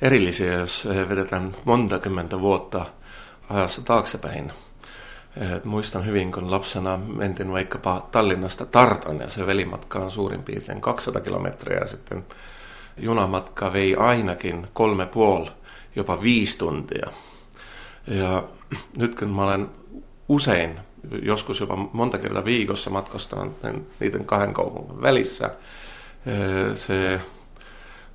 erillisiä, 0.02 0.52
jos 0.52 0.88
vedetään 1.08 1.56
monta 1.64 1.98
kymmentä 1.98 2.40
vuotta 2.40 2.86
ajassa 3.50 3.82
taaksepäin. 3.82 4.52
Et 5.36 5.64
muistan 5.64 6.06
hyvin, 6.06 6.32
kun 6.32 6.50
lapsena 6.50 6.96
mentin 6.96 7.52
vaikkapa 7.52 8.08
Tallinnasta 8.12 8.66
Tartan 8.66 9.20
ja 9.20 9.28
se 9.28 9.46
velimatka 9.46 9.98
on 9.98 10.10
suurin 10.10 10.42
piirtein 10.42 10.80
200 10.80 11.22
kilometriä 11.22 11.78
ja 11.78 11.86
sitten 11.86 12.24
junamatka 12.96 13.72
vei 13.72 13.96
ainakin 13.96 14.66
kolme 14.72 15.06
puoli, 15.06 15.50
jopa 15.96 16.22
viisi 16.22 16.58
tuntia. 16.58 17.10
Ja 18.06 18.44
nyt 18.96 19.18
kun 19.18 19.28
mä 19.28 19.44
olen 19.44 19.68
usein, 20.28 20.80
joskus 21.22 21.60
jopa 21.60 21.76
monta 21.92 22.18
kertaa 22.18 22.44
viikossa 22.44 22.90
matkustanut 22.90 23.56
niiden 24.00 24.24
kahden 24.24 24.54
kaupungin 24.54 25.02
välissä, 25.02 25.50
se 26.74 27.20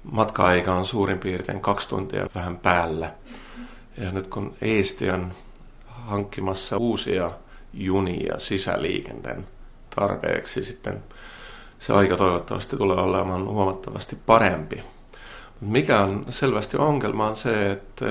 matka-aika 0.04 0.76
on 0.76 0.86
suurin 0.86 1.20
piirtein 1.20 1.62
kaksi 1.62 1.90
tuntia 1.90 2.28
vähän 2.36 2.58
päällä. 2.58 3.14
Ja 3.98 4.12
nyt 4.12 4.28
kun 4.28 4.56
Eesti 4.62 5.10
on 5.10 5.34
hankkimassa 6.06 6.78
uusia 6.78 7.32
junia 7.74 8.40
sisäliikenteen 8.40 9.48
tarpeeksi 9.96 10.64
sitten 10.64 11.04
se 11.80 11.94
aika 11.94 12.16
toivottavasti 12.16 12.78
tulee 12.78 12.98
olemaan 12.98 13.46
huomattavasti 13.46 14.18
parempi. 14.26 14.84
Mikä 15.62 16.00
on 16.00 16.26
selvästi 16.30 16.78
ongelma 16.78 17.28
on 17.28 17.36
se, 17.36 17.72
että 17.72 18.06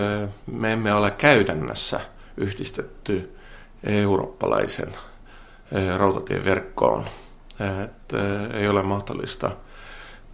me 0.47 0.73
emme 0.73 0.93
ole 0.95 1.11
käytännössä 1.11 2.01
yhdistetty 2.37 3.37
eurooppalaisen 3.85 4.93
rautatieverkkoon. 5.97 7.05
Että 7.85 8.17
ei 8.55 8.69
ole 8.69 8.83
mahdollista 8.83 9.51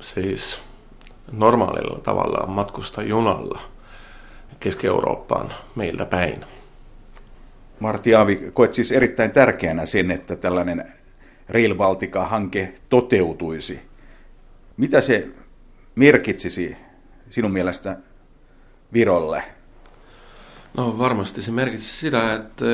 siis 0.01 0.61
normaalilla 1.33 1.99
tavalla 1.99 2.47
matkustaa 2.47 3.05
junalla 3.05 3.61
Keski-Eurooppaan 4.61 5.53
meiltä 5.75 6.05
päin. 6.05 6.45
Martti 7.85 8.15
Aavi, 8.15 8.51
koet 8.53 8.75
siis 8.75 8.93
erittäin 8.93 9.31
tärkeänä 9.31 9.87
sen, 9.87 10.11
että 10.11 10.37
tällainen 10.37 10.93
Rail 11.49 11.75
Baltica-hanke 11.75 12.75
toteutuisi. 12.89 13.81
Mitä 14.77 15.01
se 15.01 15.29
merkitsisi 15.95 16.77
sinun 17.31 17.53
mielestä 17.53 17.97
Virolle? 18.93 19.43
No 20.77 20.99
varmasti 20.99 21.43
se 21.43 21.51
merkitsisi 21.51 21.99
sitä, 21.99 22.35
että, 22.35 22.67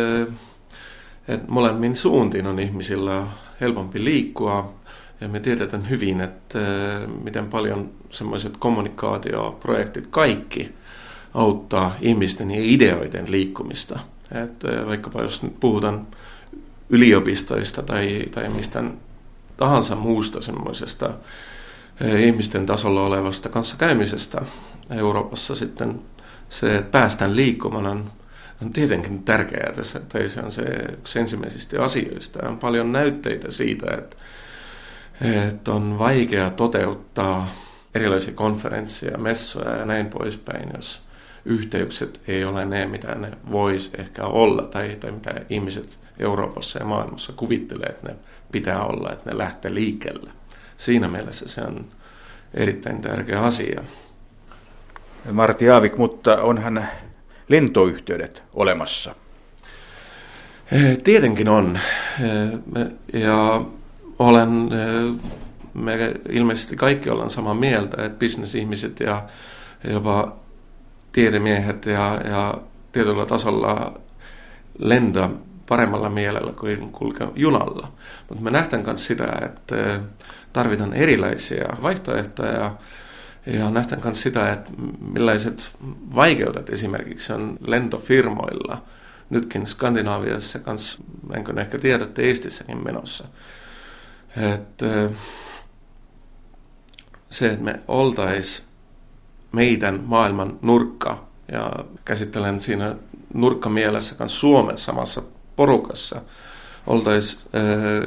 että 1.29 1.53
molemmin 1.53 1.97
suuntiin 1.97 2.47
on 2.47 2.59
ihmisillä 2.59 3.27
helpompi 3.61 4.05
liikkua. 4.05 4.75
Ja 5.21 5.29
me 5.29 5.41
tiedetään 5.41 5.91
hyvin, 5.91 6.21
että 6.21 6.59
miten 7.25 7.47
paljon 7.47 7.91
semmoiset 8.11 8.57
kommunikaatioprojektit 8.57 10.07
kaikki 10.07 10.75
auttaa 11.35 11.97
ihmisten 12.01 12.51
ja 12.51 12.61
ideoiden 12.61 13.31
liikkumista. 13.31 14.01
Että 14.45 14.87
vaikkapa 14.87 15.23
jos 15.23 15.43
nyt 15.43 15.61
puhutaan 15.61 16.07
yliopistoista 16.91 17.83
tai, 17.83 18.25
tai 18.31 18.49
mistä 18.49 18.85
tahansa 19.57 19.97
muusta 19.97 20.41
semmoisesta 20.41 21.11
eh, 22.01 22.27
ihmisten 22.27 22.67
tasolla 22.67 23.03
olevasta 23.03 23.49
kanssakäymisestä 23.49 24.43
Euroopassa 24.91 25.55
sitten 25.55 26.01
se, 26.49 26.77
että 26.77 26.91
päästään 26.91 27.37
liikkumaan 27.37 27.87
on, 27.87 28.11
on 28.63 28.73
tietenkin 28.73 29.23
tärkeää 29.23 29.73
tässä, 29.73 30.01
tai 30.01 30.29
se 30.29 30.41
on 30.41 30.53
se 30.53 30.63
yksi 30.99 31.19
ensimmäisistä 31.19 31.83
asioista. 31.83 32.49
On 32.49 32.59
paljon 32.59 32.93
näytteitä 32.93 33.51
siitä, 33.51 33.87
että, 33.99 34.17
että 35.49 35.73
on 35.73 35.99
vaikea 35.99 36.51
toteuttaa 36.51 37.51
erilaisia 37.95 38.35
konferensseja, 38.35 39.19
messoja 39.19 39.77
ja 39.77 39.87
näin 39.87 40.07
poispäin, 40.07 40.69
jos 40.77 41.03
yhteykset 41.45 42.21
ei 42.29 42.45
ole 42.45 42.65
ne, 42.65 42.87
mitä 42.87 43.15
ne 43.15 43.31
vois 43.51 43.91
ehkä 43.99 44.25
olla, 44.25 44.63
tai, 44.63 44.97
tai 45.01 45.13
mitä 45.13 45.35
ihmiset 45.51 45.99
Euroopassa 46.19 46.79
ja 46.79 46.85
maailmassa 46.85 47.33
kuvittelee, 47.33 47.89
että 47.89 48.09
ne 48.09 48.15
pitää 48.53 48.85
olla, 48.85 49.13
että 49.13 49.31
ne 49.31 49.39
lähtee 49.39 49.75
liikkeelle. 49.75 50.31
Siinä 50.77 51.09
mielessä 51.09 51.49
se 51.49 51.61
on 51.61 51.85
erittäin 52.55 53.01
tärkeä 53.01 53.41
asia. 53.41 53.83
Martti 55.33 55.71
Aavik, 55.71 55.97
mutta 55.97 56.43
onhan 56.43 56.89
lentoyhteydet 57.49 58.43
olemassa? 58.55 59.15
Eh, 60.73 60.99
tietenkin 60.99 61.49
on. 61.49 61.79
Eh, 62.21 63.21
ja 63.21 63.65
olen, 64.19 64.69
eh, 64.73 65.31
me 65.75 66.15
ilmeisesti 66.29 66.77
kaikki 66.77 67.11
ollaan 67.11 67.31
samaa 67.31 67.55
mieltä, 67.55 68.03
että 68.05 68.19
bisnesihmiset 68.19 69.01
ja 69.01 69.23
jopa 69.85 70.37
tiedemiehet 71.13 71.87
ja, 71.87 72.21
ja 72.25 72.55
tietyllä 72.93 73.27
tasolla 73.27 74.01
lentää 74.79 75.31
paremmalla 75.69 76.11
mielellä 76.11 76.53
kuin 76.53 76.93
kulkea 76.93 77.29
junalla. 77.37 77.93
Mutta 78.29 78.45
me 78.45 78.51
nähtään 78.51 78.83
myös 78.87 79.07
sitä, 79.07 79.33
että 79.45 80.01
tarvitaan 80.53 80.95
erilaisia 80.95 81.69
vaihtoehtoja 81.83 82.75
Ja 83.47 83.71
nähtäen 83.71 84.01
kanssa 84.01 84.23
sitä, 84.23 84.53
että 84.53 84.73
millaiset 85.13 85.77
vaikeudet 86.15 86.71
esimerkiksi 86.71 87.33
on 87.33 87.59
lentofirmoilla 87.61 88.83
nytkin 89.31 89.67
Skandinaaviassa 89.67 90.59
kanssa, 90.59 91.03
enkö 91.37 91.61
ehkä 91.61 91.79
tiedätte, 91.79 92.23
Eestissäkin 92.23 92.85
menossa. 92.85 93.25
Että 94.55 95.11
se, 97.31 97.53
että 97.53 97.65
me 97.65 97.81
oltais 97.89 98.70
meidän 99.53 100.01
maailman 100.07 100.59
nurkka, 100.63 101.25
ja 101.53 101.73
käsittelen 102.05 102.61
siinä 102.61 102.97
nurkkamielessä 103.35 104.15
kanssa 104.15 104.41
Suomen 104.41 104.79
samassa 104.79 105.23
porukassa, 105.57 106.23
oltaisiin 106.87 107.43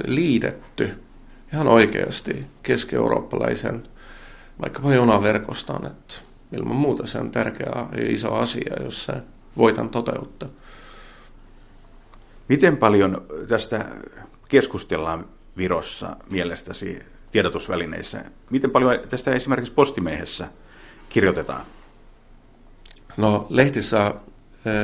liitetty 0.06 1.04
ihan 1.54 1.68
oikeasti 1.68 2.46
keski-eurooppalaisen 2.64 3.84
vaikkapa 4.62 4.94
junaverkoston, 4.94 5.86
että 5.86 6.16
ilman 6.52 6.76
muuta 6.76 7.08
se 7.08 7.20
on 7.20 7.32
tärkeä 7.32 7.72
ja 7.76 8.12
iso 8.12 8.34
asia, 8.34 8.84
jos 8.84 9.06
se 9.06 9.14
voitan 9.58 9.90
toteuttaa. 9.90 10.50
Miten 12.50 12.78
paljon 12.78 13.22
tästä 13.48 13.86
keskustellaan 14.48 15.26
Virossa 15.58 16.16
mielestäsi 16.30 17.00
tiedotusvälineissä? 17.32 18.26
Miten 18.50 18.72
paljon 18.72 19.00
tästä 19.10 19.32
esimerkiksi 19.32 19.74
postimiehessä 19.74 20.48
kirjoitetaan? 21.14 21.66
No 23.18 23.48
lehtissä 23.50 24.14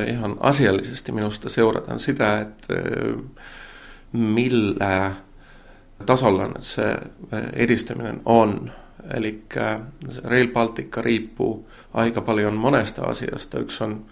ihan 0.08 0.36
asiallisesti 0.40 1.12
minusta 1.12 1.48
seurataan 1.48 1.98
sitä, 1.98 2.40
että 2.40 2.74
millä 4.12 5.12
tasolla 6.06 6.50
se 6.58 6.96
edistyminen 7.52 8.20
on. 8.24 8.72
Eli 9.14 9.42
Rail 10.24 10.48
Baltica 10.48 11.02
riippuu 11.02 11.68
aika 11.94 12.20
paljon 12.20 12.56
monesta 12.56 13.02
asiasta. 13.02 13.58
Yksi 13.58 13.84
on 13.84 14.06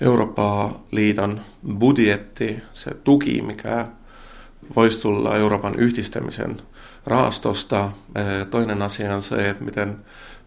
Euroopan 0.00 0.74
liiton 0.90 1.40
budjetti, 1.78 2.62
se 2.74 2.90
tuki, 3.04 3.42
mikä 3.42 3.86
voisi 4.76 5.00
tulla 5.00 5.36
Euroopan 5.36 5.74
yhdistämisen 5.74 6.62
rahastosta. 7.06 7.90
Toinen 8.50 8.82
asia 8.82 9.14
on 9.14 9.22
se, 9.22 9.48
että 9.48 9.64
miten 9.64 9.96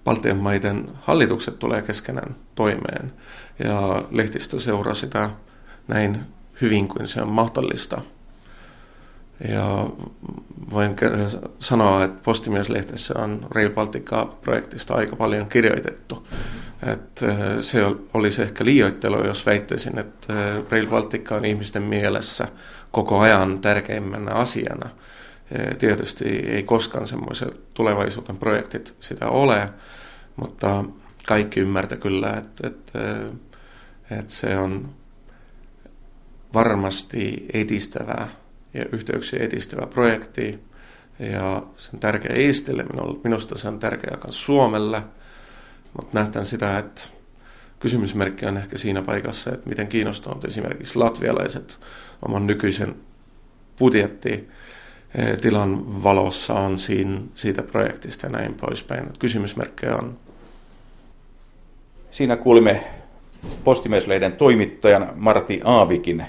Baltian 0.03 0.37
maiden 0.37 0.89
hallitukset 1.01 1.59
tulee 1.59 1.81
keskenään 1.81 2.35
toimeen. 2.55 3.13
Ja 3.59 4.03
lehtistö 4.11 4.59
seuraa 4.59 4.93
sitä 4.93 5.29
näin 5.87 6.19
hyvin 6.61 6.87
kuin 6.87 7.07
se 7.07 7.21
on 7.21 7.27
mahdollista. 7.27 8.01
Ja 9.49 9.87
voin 10.71 10.95
sanoa, 11.59 12.03
että 12.03 12.23
Postimies-lehdessä 12.23 13.19
on 13.19 13.47
Rail 13.49 13.69
Baltica-projektista 13.69 14.95
aika 14.95 15.15
paljon 15.15 15.49
kirjoitettu. 15.49 16.27
Että 16.93 17.25
se 17.61 17.81
olisi 18.13 18.41
ehkä 18.41 18.65
liioittelu, 18.65 19.27
jos 19.27 19.45
väittäisin, 19.45 19.99
että 19.99 20.33
Rail 20.69 20.87
Baltica 20.87 21.35
on 21.35 21.45
ihmisten 21.45 21.83
mielessä 21.83 22.47
koko 22.91 23.19
ajan 23.19 23.61
tärkeimmänä 23.61 24.31
asiana. 24.31 24.89
Tietysti 25.79 26.25
ei 26.25 26.63
koskaan 26.63 27.07
semmoiset 27.07 27.73
tulevaisuuden 27.73 28.37
projektit 28.37 28.95
sitä 28.99 29.29
ole, 29.29 29.69
mutta 30.35 30.85
kaikki 31.27 31.59
ymmärtää 31.59 31.97
kyllä, 31.97 32.33
että, 32.33 32.67
että, 32.67 32.99
että 34.11 34.33
se 34.33 34.57
on 34.57 34.89
varmasti 36.53 37.45
edistävä 37.53 38.27
ja 38.73 38.85
yhteyksiä 38.91 39.39
edistävä 39.39 39.87
projekti. 39.87 40.59
Ja 41.19 41.63
se 41.77 41.89
on 41.93 41.99
tärkeä 41.99 42.35
Eestille, 42.35 42.85
minusta 43.23 43.57
se 43.57 43.67
on 43.67 43.79
tärkeä 43.79 44.17
myös 44.23 44.45
Suomelle. 44.45 45.03
Mutta 45.97 46.19
nähdään 46.19 46.45
sitä, 46.45 46.77
että 46.77 47.01
kysymysmerkki 47.79 48.45
on 48.45 48.57
ehkä 48.57 48.77
siinä 48.77 49.01
paikassa, 49.01 49.51
että 49.51 49.69
miten 49.69 49.87
kiinnostuneet 49.87 50.45
esimerkiksi 50.45 50.95
latvialaiset 50.95 51.79
oman 52.27 52.47
nykyisen 52.47 52.95
budjetti 53.79 54.29
eh, 54.33 54.45
tilan 55.41 56.03
valossa 56.03 56.53
on 56.53 56.77
siinä, 56.77 57.21
siitä 57.35 57.63
projektista 57.63 58.25
ja 58.25 58.31
näin 58.31 58.55
poispäin. 58.61 59.09
Kysymysmerkkejä 59.19 59.95
on. 59.95 60.17
Siinä 62.11 62.37
kuulimme 62.37 62.83
Postimieslehden 63.63 64.33
toimittajan 64.33 65.13
Marti 65.15 65.61
Aavikin 65.63 66.25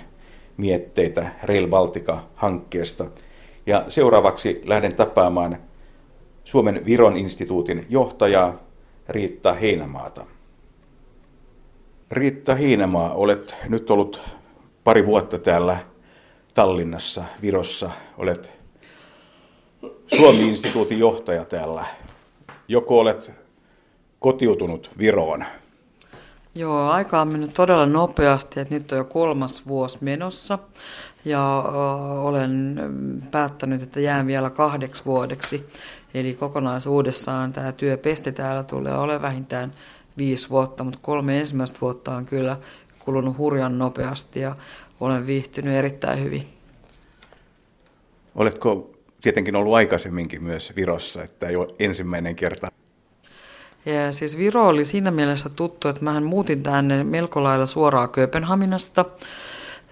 mietteitä 0.56 1.32
Rail 1.42 1.68
Baltica-hankkeesta. 1.68 3.06
Ja 3.66 3.84
seuraavaksi 3.88 4.62
lähden 4.64 4.94
tapaamaan 4.94 5.58
Suomen 6.44 6.84
Viron 6.86 7.16
instituutin 7.16 7.86
johtajaa 7.88 8.60
Riitta 9.08 9.52
Heinämaata. 9.52 10.26
Riitta 12.10 12.54
Heinämaa, 12.54 13.14
olet 13.14 13.54
nyt 13.68 13.90
ollut 13.90 14.20
pari 14.84 15.06
vuotta 15.06 15.38
täällä 15.38 15.78
Tallinnassa, 16.54 17.24
Virossa. 17.42 17.90
Olet 18.18 18.61
Suomi-instituutin 20.16 20.98
johtaja 20.98 21.44
täällä. 21.44 21.84
Joko 22.68 22.98
olet 22.98 23.32
kotiutunut 24.18 24.90
Viroon 24.98 25.44
Joo, 26.54 26.90
aika 26.90 27.20
on 27.20 27.28
mennyt 27.28 27.54
todella 27.54 27.86
nopeasti, 27.86 28.60
että 28.60 28.74
nyt 28.74 28.92
on 28.92 28.98
jo 28.98 29.04
kolmas 29.04 29.66
vuosi 29.66 29.98
menossa 30.00 30.58
ja 31.24 31.58
äh, 31.58 32.24
olen 32.24 32.80
päättänyt, 33.30 33.82
että 33.82 34.00
jään 34.00 34.26
vielä 34.26 34.50
kahdeksi 34.50 35.04
vuodeksi. 35.04 35.68
Eli 36.14 36.34
kokonaisuudessaan 36.34 37.52
tämä 37.52 37.72
työpesti 37.72 38.32
täällä 38.32 38.62
tulee 38.62 38.98
ole 38.98 39.22
vähintään 39.22 39.72
viisi 40.18 40.50
vuotta, 40.50 40.84
mutta 40.84 40.98
kolme 41.02 41.38
ensimmäistä 41.38 41.78
vuotta 41.80 42.14
on 42.14 42.26
kyllä 42.26 42.56
kulunut 42.98 43.38
hurjan 43.38 43.78
nopeasti 43.78 44.40
ja 44.40 44.56
olen 45.00 45.26
viihtynyt 45.26 45.74
erittäin 45.74 46.24
hyvin. 46.24 46.46
Oletko 48.34 48.91
tietenkin 49.22 49.56
ollut 49.56 49.74
aikaisemminkin 49.74 50.44
myös 50.44 50.72
Virossa, 50.76 51.22
että 51.22 51.48
ei 51.48 51.56
ole 51.56 51.74
ensimmäinen 51.78 52.36
kerta. 52.36 52.72
Ja 53.86 54.12
siis 54.12 54.38
Viro 54.38 54.68
oli 54.68 54.84
siinä 54.84 55.10
mielessä 55.10 55.48
tuttu, 55.48 55.88
että 55.88 56.04
mähän 56.04 56.22
muutin 56.22 56.62
tänne 56.62 57.04
melko 57.04 57.42
lailla 57.42 57.66
suoraan 57.66 58.08
Kööpenhaminasta, 58.08 59.04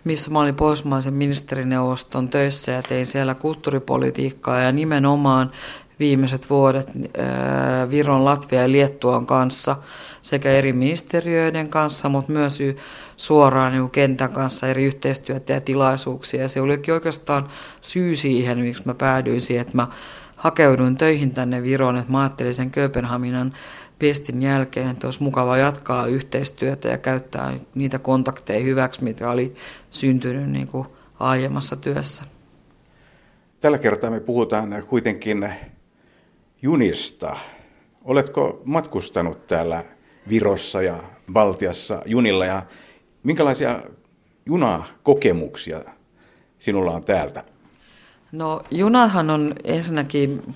missä 0.05 0.31
mä 0.31 0.41
olin 0.41 0.55
Pohjoismaisen 0.55 1.15
ministerineuvoston 1.15 2.29
töissä 2.29 2.73
ja 2.73 2.83
tein 2.83 3.07
siellä 3.07 3.35
kulttuuripolitiikkaa 3.35 4.61
ja 4.61 4.73
nimenomaan 4.73 5.51
viimeiset 6.01 6.51
vuodet 6.51 6.91
Viron, 7.91 8.25
Latvia 8.25 8.63
ja 8.63 8.71
Liettuan 8.71 9.27
kanssa 9.27 9.77
sekä 10.23 10.51
eri 10.51 10.73
ministeriöiden 10.73 11.69
kanssa, 11.69 12.09
mutta 12.09 12.33
myös 12.33 12.59
suoraan 13.17 13.73
niin 13.73 13.91
kentän 13.91 14.33
kanssa 14.33 14.69
eri 14.69 14.85
yhteistyötä 14.85 15.53
ja 15.53 15.61
tilaisuuksia. 15.61 16.43
Ja 16.43 16.49
se 16.49 16.61
olikin 16.61 16.95
oikeastaan 16.95 17.49
syy 17.81 18.17
siihen, 18.17 18.59
miksi 18.59 18.83
mä 18.87 18.95
päädyin 18.95 19.41
siihen, 19.41 19.61
että 19.61 19.77
mä 19.77 19.89
hakeuduin 20.37 20.97
töihin 20.97 21.31
tänne 21.31 21.63
Viroon, 21.63 21.97
että 21.97 22.13
mä 22.13 22.21
ajattelin 22.21 22.55
sen 22.55 22.71
Kööpenhaminan 22.71 23.53
pestin 23.99 24.43
jälkeen, 24.43 24.89
että 24.89 25.07
olisi 25.07 25.23
mukava 25.23 25.57
jatkaa 25.57 26.07
yhteistyötä 26.07 26.89
ja 26.89 26.99
käyttää 26.99 27.53
niitä 27.75 27.99
kontakteja 27.99 28.65
hyväksi, 28.65 29.05
mitä 29.05 29.31
oli 29.31 29.55
syntynyt 29.91 30.51
niin 30.51 30.67
kuin 30.67 30.87
aiemmassa 31.19 31.77
työssä. 31.77 32.25
Tällä 33.61 33.79
kertaa 33.79 34.11
me 34.11 34.21
puhutaan 34.21 34.83
kuitenkin 34.89 35.53
junista. 36.63 37.37
Oletko 38.05 38.63
matkustanut 38.65 39.47
täällä 39.47 39.85
Virossa 40.29 40.83
ja 40.83 41.03
Baltiassa 41.33 42.03
junilla 42.07 42.47
ja 42.47 42.63
minkälaisia 43.23 43.81
junakokemuksia 44.47 45.81
sinulla 46.59 46.91
on 46.91 47.05
täältä? 47.05 47.45
No 48.33 48.63
junahan 48.71 49.31
on 49.31 49.55
ensinnäkin 49.65 50.55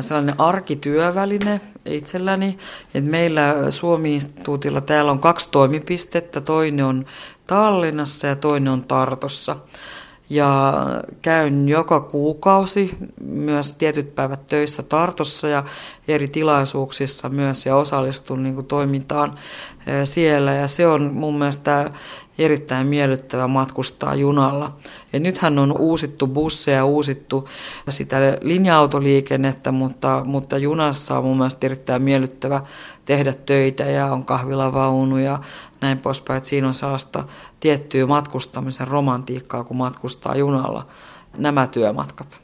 sellainen 0.00 0.34
arkityöväline 0.40 1.60
itselläni. 1.84 2.58
että 2.94 3.10
meillä 3.10 3.70
Suomi-instituutilla 3.70 4.80
täällä 4.80 5.10
on 5.10 5.20
kaksi 5.20 5.48
toimipistettä, 5.50 6.40
toinen 6.40 6.84
on 6.84 7.06
Tallinnassa 7.46 8.26
ja 8.26 8.36
toinen 8.36 8.72
on 8.72 8.84
Tartossa. 8.84 9.56
Ja 10.30 10.74
käyn 11.22 11.68
joka 11.68 12.00
kuukausi 12.00 12.96
myös 13.24 13.74
tietyt 13.74 14.14
päivät 14.14 14.46
töissä 14.46 14.82
Tartossa 14.82 15.48
ja 15.48 15.64
eri 16.08 16.28
tilaisuuksissa 16.28 17.28
myös 17.28 17.66
ja 17.66 17.76
osallistun 17.76 18.42
niin 18.42 18.54
kuin 18.54 18.66
toimintaan 18.66 19.38
siellä. 20.04 20.52
Ja 20.52 20.68
se 20.68 20.86
on 20.86 21.10
mun 21.14 21.38
mielestä 21.38 21.90
erittäin 22.38 22.86
miellyttävä 22.86 23.48
matkustaa 23.48 24.14
junalla. 24.14 24.76
Ja 25.12 25.20
nythän 25.20 25.58
on 25.58 25.78
uusittu 25.78 26.26
busseja, 26.26 26.84
uusittu 26.84 27.48
sitä 27.88 28.16
linja-autoliikennettä, 28.40 29.72
mutta, 29.72 30.22
mutta 30.24 30.58
junassa 30.58 31.18
on 31.18 31.24
mun 31.24 31.36
mielestä 31.36 31.66
erittäin 31.66 32.02
miellyttävä 32.02 32.62
tehdä 33.04 33.34
töitä 33.46 33.84
ja 33.84 34.12
on 34.12 34.24
kahvilavaunu 34.24 35.18
ja 35.18 35.40
näin 35.80 35.98
poispäin. 35.98 36.36
Että 36.36 36.48
siinä 36.48 36.66
on 36.66 36.74
sellaista 36.74 37.24
tiettyä 37.60 38.06
matkustamisen 38.06 38.88
romantiikkaa, 38.88 39.64
kun 39.64 39.76
matkustaa 39.76 40.36
junalla 40.36 40.86
nämä 41.36 41.66
työmatkat. 41.66 42.40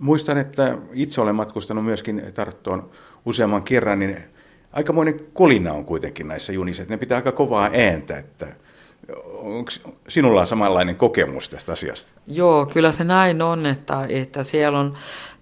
Muistan, 0.00 0.38
että 0.38 0.78
itse 0.92 1.20
olen 1.20 1.34
matkustanut 1.34 1.84
myöskin 1.84 2.22
Tarttoon 2.34 2.90
useamman 3.24 3.62
kerran, 3.62 3.98
niin 3.98 4.35
aikamoinen 4.76 5.20
kolina 5.32 5.72
on 5.72 5.84
kuitenkin 5.84 6.28
näissä 6.28 6.52
junissa. 6.52 6.82
Ne 6.88 6.96
pitää 6.96 7.16
aika 7.16 7.32
kovaa 7.32 7.70
ääntä, 7.72 8.18
että 8.18 8.46
onko 9.32 9.70
sinulla 10.08 10.46
samanlainen 10.46 10.96
kokemus 10.96 11.48
tästä 11.48 11.72
asiasta? 11.72 12.10
Joo, 12.26 12.66
kyllä 12.66 12.92
se 12.92 13.04
näin 13.04 13.42
on, 13.42 13.66
että, 13.66 14.06
että 14.08 14.42
siellä 14.42 14.78
on, 14.78 14.94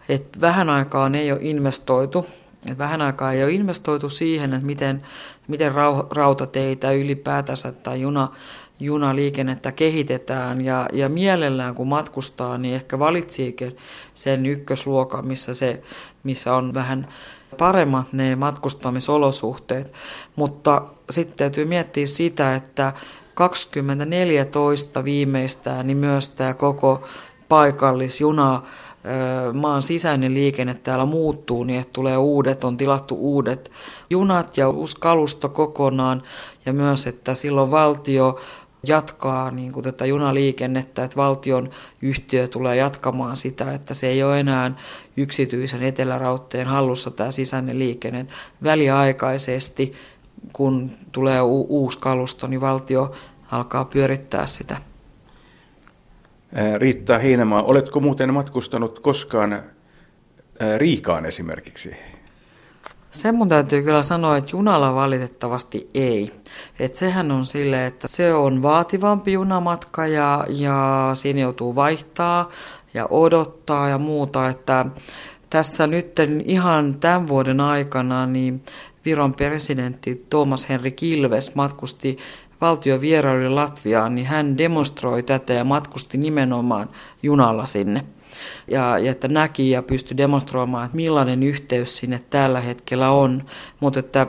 että 0.08 0.40
vähän 0.40 0.70
aikaa 0.70 1.10
ei 1.14 1.32
ole 1.32 1.40
investoitu. 1.42 2.26
Että 2.66 2.78
vähän 2.78 3.02
aikaa 3.02 3.32
ei 3.32 3.44
ole 3.44 3.52
investoitu 3.52 4.08
siihen, 4.08 4.54
että 4.54 4.66
miten, 4.66 5.02
miten 5.48 5.72
rautateitä 6.10 6.92
ylipäätänsä 6.92 7.72
tai 7.72 8.00
juna, 8.00 8.28
junaliikennettä 8.80 9.72
kehitetään 9.72 10.60
ja, 10.60 10.88
ja 10.92 11.08
mielellään 11.08 11.74
kun 11.74 11.88
matkustaa, 11.88 12.58
niin 12.58 12.74
ehkä 12.74 12.98
valitsiikin 12.98 13.76
sen 14.14 14.46
ykkösluokan, 14.46 15.26
missä, 15.26 15.54
se, 15.54 15.82
missä 16.22 16.54
on 16.54 16.74
vähän 16.74 17.08
paremmat 17.54 18.12
ne 18.12 18.36
matkustamisolosuhteet. 18.36 19.92
Mutta 20.36 20.82
sitten 21.10 21.38
täytyy 21.38 21.64
miettiä 21.64 22.06
sitä, 22.06 22.54
että 22.54 22.92
2014 23.34 25.04
viimeistään 25.04 25.86
niin 25.86 25.96
myös 25.96 26.28
tämä 26.28 26.54
koko 26.54 27.02
paikallisjuna 27.48 28.62
maan 29.54 29.82
sisäinen 29.82 30.34
liikenne 30.34 30.74
täällä 30.74 31.04
muuttuu, 31.04 31.64
niin 31.64 31.80
että 31.80 31.92
tulee 31.92 32.16
uudet, 32.16 32.64
on 32.64 32.76
tilattu 32.76 33.16
uudet 33.16 33.72
junat 34.10 34.56
ja 34.56 34.68
uusi 34.68 34.96
kalusto 35.00 35.48
kokonaan 35.48 36.22
ja 36.66 36.72
myös, 36.72 37.06
että 37.06 37.34
silloin 37.34 37.70
valtio 37.70 38.40
jatkaa 38.88 39.50
niin 39.50 39.72
kuin 39.72 39.84
tätä 39.84 40.06
junaliikennettä, 40.06 41.04
että 41.04 41.16
valtion 41.16 41.70
yhtiö 42.02 42.48
tulee 42.48 42.76
jatkamaan 42.76 43.36
sitä, 43.36 43.72
että 43.72 43.94
se 43.94 44.06
ei 44.06 44.22
ole 44.22 44.40
enää 44.40 44.70
yksityisen 45.16 45.82
etelärautteen 45.82 46.66
hallussa 46.66 47.10
tämä 47.10 47.32
sisäinen 47.32 47.78
liikenne. 47.78 48.26
Väliaikaisesti, 48.62 49.92
kun 50.52 50.90
tulee 51.12 51.42
u- 51.42 51.66
uusi 51.68 51.98
kalusto, 51.98 52.46
niin 52.46 52.60
valtio 52.60 53.12
alkaa 53.50 53.84
pyörittää 53.84 54.46
sitä. 54.46 54.76
Riitta 56.78 57.18
Heinemaa, 57.18 57.62
oletko 57.62 58.00
muuten 58.00 58.34
matkustanut 58.34 59.00
koskaan 59.00 59.62
Riikaan 60.78 61.26
esimerkiksi? 61.26 61.96
Sen 63.14 63.34
mun 63.34 63.48
täytyy 63.48 63.82
kyllä 63.82 64.02
sanoa, 64.02 64.36
että 64.36 64.50
junalla 64.52 64.94
valitettavasti 64.94 65.90
ei. 65.94 66.32
Et 66.78 66.94
sehän 66.94 67.30
on 67.30 67.46
sille, 67.46 67.86
että 67.86 68.08
se 68.08 68.34
on 68.34 68.62
vaativampi 68.62 69.32
junamatka 69.32 70.06
ja, 70.06 70.46
ja 70.48 71.10
siinä 71.14 71.40
joutuu 71.40 71.74
vaihtaa 71.74 72.50
ja 72.94 73.06
odottaa 73.10 73.88
ja 73.88 73.98
muuta. 73.98 74.48
Että 74.48 74.86
tässä 75.50 75.86
nyt 75.86 76.16
ihan 76.44 76.94
tämän 76.94 77.28
vuoden 77.28 77.60
aikana 77.60 78.26
niin 78.26 78.64
Viron 79.04 79.34
presidentti 79.34 80.26
Thomas 80.30 80.68
Henri 80.68 80.92
Kilves 80.92 81.54
matkusti 81.54 82.18
valtiovierailulle 82.60 83.48
Latviaan, 83.48 84.14
niin 84.14 84.26
hän 84.26 84.58
demonstroi 84.58 85.22
tätä 85.22 85.52
ja 85.52 85.64
matkusti 85.64 86.18
nimenomaan 86.18 86.90
junalla 87.22 87.66
sinne 87.66 88.04
ja, 88.70 88.98
ja 88.98 89.10
että 89.10 89.28
näki 89.28 89.70
ja 89.70 89.82
pystyi 89.82 90.16
demonstroimaan, 90.16 90.84
että 90.84 90.96
millainen 90.96 91.42
yhteys 91.42 91.96
sinne 91.96 92.20
tällä 92.30 92.60
hetkellä 92.60 93.10
on. 93.10 93.44
Mutta 93.80 94.00
että 94.00 94.26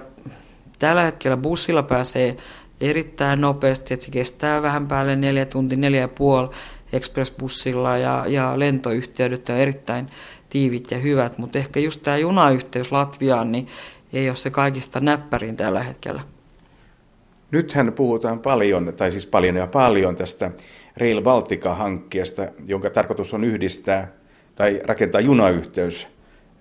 tällä 0.80 1.04
hetkellä 1.04 1.38
bussilla 1.38 1.84
pääsee 1.84 2.38
erittäin 2.82 3.42
nopeasti, 3.42 3.94
että 3.94 4.06
se 4.06 4.12
kestää 4.12 4.62
vähän 4.62 4.88
päälle 4.88 5.16
neljä 5.16 5.46
tuntia, 5.46 5.78
neljä 5.78 6.02
ja 6.02 6.08
puoli 6.08 6.50
expressbussilla 6.94 7.98
ja, 7.98 8.26
ja 8.28 8.60
lentoyhteydet 8.60 9.50
on 9.50 9.56
erittäin 9.56 10.10
tiivit 10.50 10.92
ja 10.92 10.98
hyvät, 10.98 11.38
mutta 11.38 11.58
ehkä 11.58 11.80
just 11.80 12.04
tämä 12.04 12.18
junayhteys 12.18 12.92
Latviaan 12.92 13.52
niin 13.52 13.68
ei 14.14 14.30
ole 14.30 14.36
se 14.36 14.50
kaikista 14.50 15.00
näppärin 15.00 15.58
tällä 15.58 15.84
hetkellä. 15.84 16.35
Nythän 17.56 17.94
puhutaan 17.94 18.40
paljon, 18.40 18.94
tai 18.98 19.12
siis 19.12 19.28
paljon 19.28 19.56
ja 19.56 19.68
paljon 19.68 20.16
tästä 20.16 20.52
Rail 20.98 21.22
Baltica-hankkeesta, 21.22 22.48
jonka 22.66 22.90
tarkoitus 22.90 23.34
on 23.34 23.44
yhdistää 23.44 24.12
tai 24.56 24.82
rakentaa 24.84 25.22
junayhteys 25.22 26.08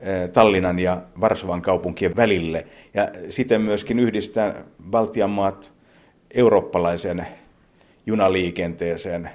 eh, 0.00 0.30
Tallinnan 0.30 0.78
ja 0.78 1.02
Varsovan 1.20 1.62
kaupunkien 1.62 2.16
välille 2.16 2.66
ja 2.94 3.08
siten 3.28 3.60
myöskin 3.60 3.98
yhdistää 3.98 4.64
Baltian 4.90 5.30
maat 5.30 5.72
eurooppalaisen 6.34 7.26
junaliikenteeseen. 8.06 9.30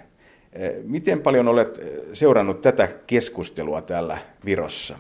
Eh, 0.54 0.72
miten 0.84 1.22
paljon 1.22 1.48
olet 1.48 1.80
seurannut 2.14 2.62
tätä 2.62 2.88
keskustelua 3.08 3.82
täällä 3.82 4.18
Virossa? 4.46 4.98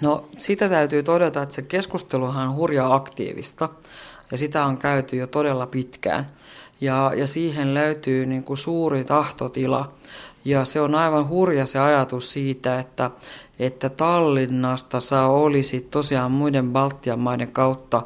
No 0.00 0.28
siitä 0.38 0.68
täytyy 0.68 1.02
todeta, 1.02 1.42
että 1.42 1.54
se 1.54 1.62
keskusteluhan 1.62 2.48
on 2.48 2.54
hurja 2.54 2.94
aktiivista 2.94 3.68
ja 4.30 4.38
sitä 4.38 4.66
on 4.66 4.78
käyty 4.78 5.16
jo 5.16 5.26
todella 5.26 5.66
pitkään. 5.66 6.30
Ja, 6.80 7.12
ja 7.16 7.26
siihen 7.26 7.74
löytyy 7.74 8.26
niin 8.26 8.44
kuin 8.44 8.56
suuri 8.56 9.04
tahtotila. 9.04 9.92
Ja 10.44 10.64
se 10.64 10.80
on 10.80 10.94
aivan 10.94 11.28
hurja 11.28 11.66
se 11.66 11.78
ajatus 11.78 12.32
siitä, 12.32 12.78
että, 12.78 13.10
että 13.58 13.88
Tallinnasta 13.88 15.00
saa 15.00 15.28
olisi 15.32 15.80
tosiaan 15.80 16.32
muiden 16.32 16.72
Baltian 16.72 17.18
maiden 17.18 17.52
kautta 17.52 18.02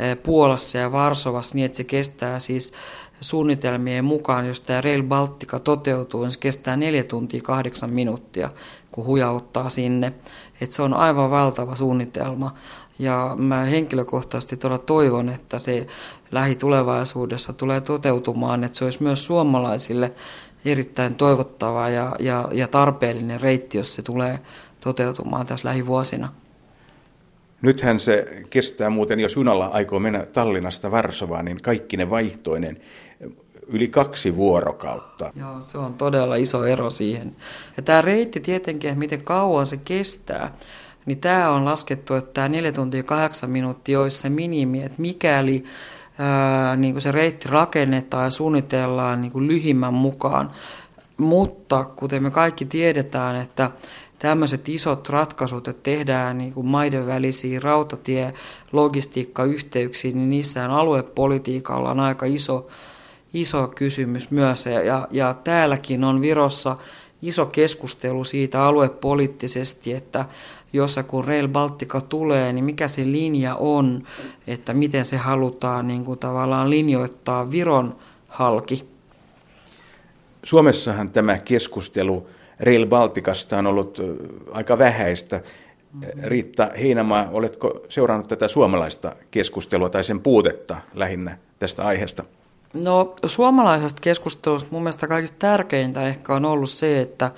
eh, 0.00 0.16
Puolassa 0.22 0.78
ja 0.78 0.92
Varsovassa 0.92 1.54
niin, 1.54 1.64
että 1.64 1.76
se 1.76 1.84
kestää 1.84 2.38
siis 2.38 2.72
suunnitelmien 3.20 4.04
mukaan, 4.04 4.46
jos 4.46 4.60
tämä 4.60 4.80
Rail 4.80 5.02
Baltica 5.02 5.58
toteutuu, 5.58 6.22
niin 6.22 6.30
se 6.30 6.38
kestää 6.38 6.76
neljä 6.76 7.04
tuntia 7.04 7.40
kahdeksan 7.42 7.90
minuuttia, 7.90 8.50
kun 8.90 9.04
hujauttaa 9.04 9.68
sinne. 9.68 10.12
Et 10.60 10.72
se 10.72 10.82
on 10.82 10.94
aivan 10.94 11.30
valtava 11.30 11.74
suunnitelma. 11.74 12.54
Ja 12.98 13.34
mä 13.38 13.64
henkilökohtaisesti 13.64 14.56
todella 14.56 14.82
toivon, 14.82 15.28
että 15.28 15.58
se 15.58 15.86
lähitulevaisuudessa 16.32 17.52
tulee 17.52 17.80
toteutumaan, 17.80 18.64
että 18.64 18.78
se 18.78 18.84
olisi 18.84 19.02
myös 19.02 19.24
suomalaisille 19.24 20.12
erittäin 20.64 21.14
toivottava 21.14 21.88
ja, 21.88 22.16
ja, 22.18 22.48
ja 22.52 22.68
tarpeellinen 22.68 23.40
reitti, 23.40 23.78
jos 23.78 23.94
se 23.94 24.02
tulee 24.02 24.38
toteutumaan 24.80 25.46
tässä 25.46 25.68
lähivuosina. 25.68 26.28
Nythän 27.62 28.00
se 28.00 28.44
kestää 28.50 28.90
muuten, 28.90 29.20
jos 29.20 29.36
junalla 29.36 29.66
aikoo 29.66 30.00
mennä 30.00 30.26
Tallinnasta 30.26 30.90
Varsovaan, 30.90 31.44
niin 31.44 31.62
kaikki 31.62 31.96
ne 31.96 32.10
vaihtoinen 32.10 32.80
yli 33.66 33.88
kaksi 33.88 34.36
vuorokautta. 34.36 35.32
Joo, 35.36 35.60
se 35.60 35.78
on 35.78 35.94
todella 35.94 36.36
iso 36.36 36.64
ero 36.64 36.90
siihen. 36.90 37.36
Ja 37.76 37.82
tämä 37.82 38.02
reitti 38.02 38.40
tietenkin, 38.40 38.90
että 38.90 38.98
miten 38.98 39.22
kauan 39.22 39.66
se 39.66 39.76
kestää, 39.76 40.54
niin 41.08 41.20
tämä 41.20 41.50
on 41.50 41.64
laskettu, 41.64 42.14
että 42.14 42.30
tämä 42.34 42.48
4 42.48 42.72
tuntia 42.72 43.02
8 43.02 43.50
minuuttia 43.50 44.00
olisi 44.00 44.18
se 44.18 44.28
minimi, 44.28 44.82
että 44.82 45.02
mikäli 45.02 45.64
ää, 46.18 46.76
niin 46.76 46.94
kuin 46.94 47.02
se 47.02 47.12
reitti 47.12 47.48
rakennetaan 47.48 48.24
ja 48.24 48.30
suunnitellaan 48.30 49.20
niin 49.20 49.32
kuin 49.32 49.46
lyhimmän 49.46 49.94
mukaan, 49.94 50.50
mutta 51.16 51.84
kuten 51.84 52.22
me 52.22 52.30
kaikki 52.30 52.64
tiedetään, 52.64 53.36
että 53.36 53.70
tämmöiset 54.18 54.68
isot 54.68 55.08
ratkaisut, 55.08 55.68
että 55.68 55.82
tehdään 55.82 56.38
niin 56.38 56.52
kuin 56.52 56.66
maiden 56.66 57.06
välisiä 57.06 57.60
rautatie, 57.62 58.34
logistiikkayhteyksiä, 58.72 60.12
niin 60.12 60.30
niissä 60.30 60.76
aluepolitiikalla 60.76 61.90
on 61.90 62.00
aika 62.00 62.26
iso, 62.26 62.66
iso 63.34 63.68
kysymys 63.68 64.30
myös. 64.30 64.66
Ja, 64.66 65.08
ja 65.10 65.34
täälläkin 65.34 66.04
on 66.04 66.20
Virossa 66.20 66.76
iso 67.22 67.46
keskustelu 67.46 68.24
siitä 68.24 68.64
aluepoliittisesti, 68.64 69.92
että 69.92 70.24
jos 70.72 70.96
ja 70.96 71.02
kun 71.02 71.24
Rail 71.24 71.48
Baltica 71.48 72.00
tulee, 72.00 72.52
niin 72.52 72.64
mikä 72.64 72.88
se 72.88 73.04
linja 73.04 73.54
on, 73.54 74.02
että 74.46 74.74
miten 74.74 75.04
se 75.04 75.16
halutaan 75.16 75.86
niin 75.86 76.04
kuin 76.04 76.18
tavallaan 76.18 76.70
linjoittaa 76.70 77.50
Viron 77.50 77.96
halki. 78.28 78.88
Suomessahan 80.42 81.12
tämä 81.12 81.38
keskustelu 81.38 82.26
Rail 82.60 82.86
Balticasta 82.86 83.58
on 83.58 83.66
ollut 83.66 83.98
aika 84.52 84.78
vähäistä. 84.78 85.40
Riitta 86.22 86.70
Heinamaa, 86.80 87.28
oletko 87.30 87.80
seurannut 87.88 88.28
tätä 88.28 88.48
suomalaista 88.48 89.16
keskustelua 89.30 89.90
tai 89.90 90.04
sen 90.04 90.20
puutetta 90.20 90.76
lähinnä 90.94 91.38
tästä 91.58 91.84
aiheesta? 91.84 92.24
No 92.74 93.14
suomalaisesta 93.26 94.00
keskustelusta 94.00 94.68
mun 94.70 94.82
mielestä 94.82 95.06
kaikista 95.06 95.38
tärkeintä 95.38 96.08
ehkä 96.08 96.34
on 96.34 96.44
ollut 96.44 96.70
se, 96.70 97.00
että, 97.00 97.30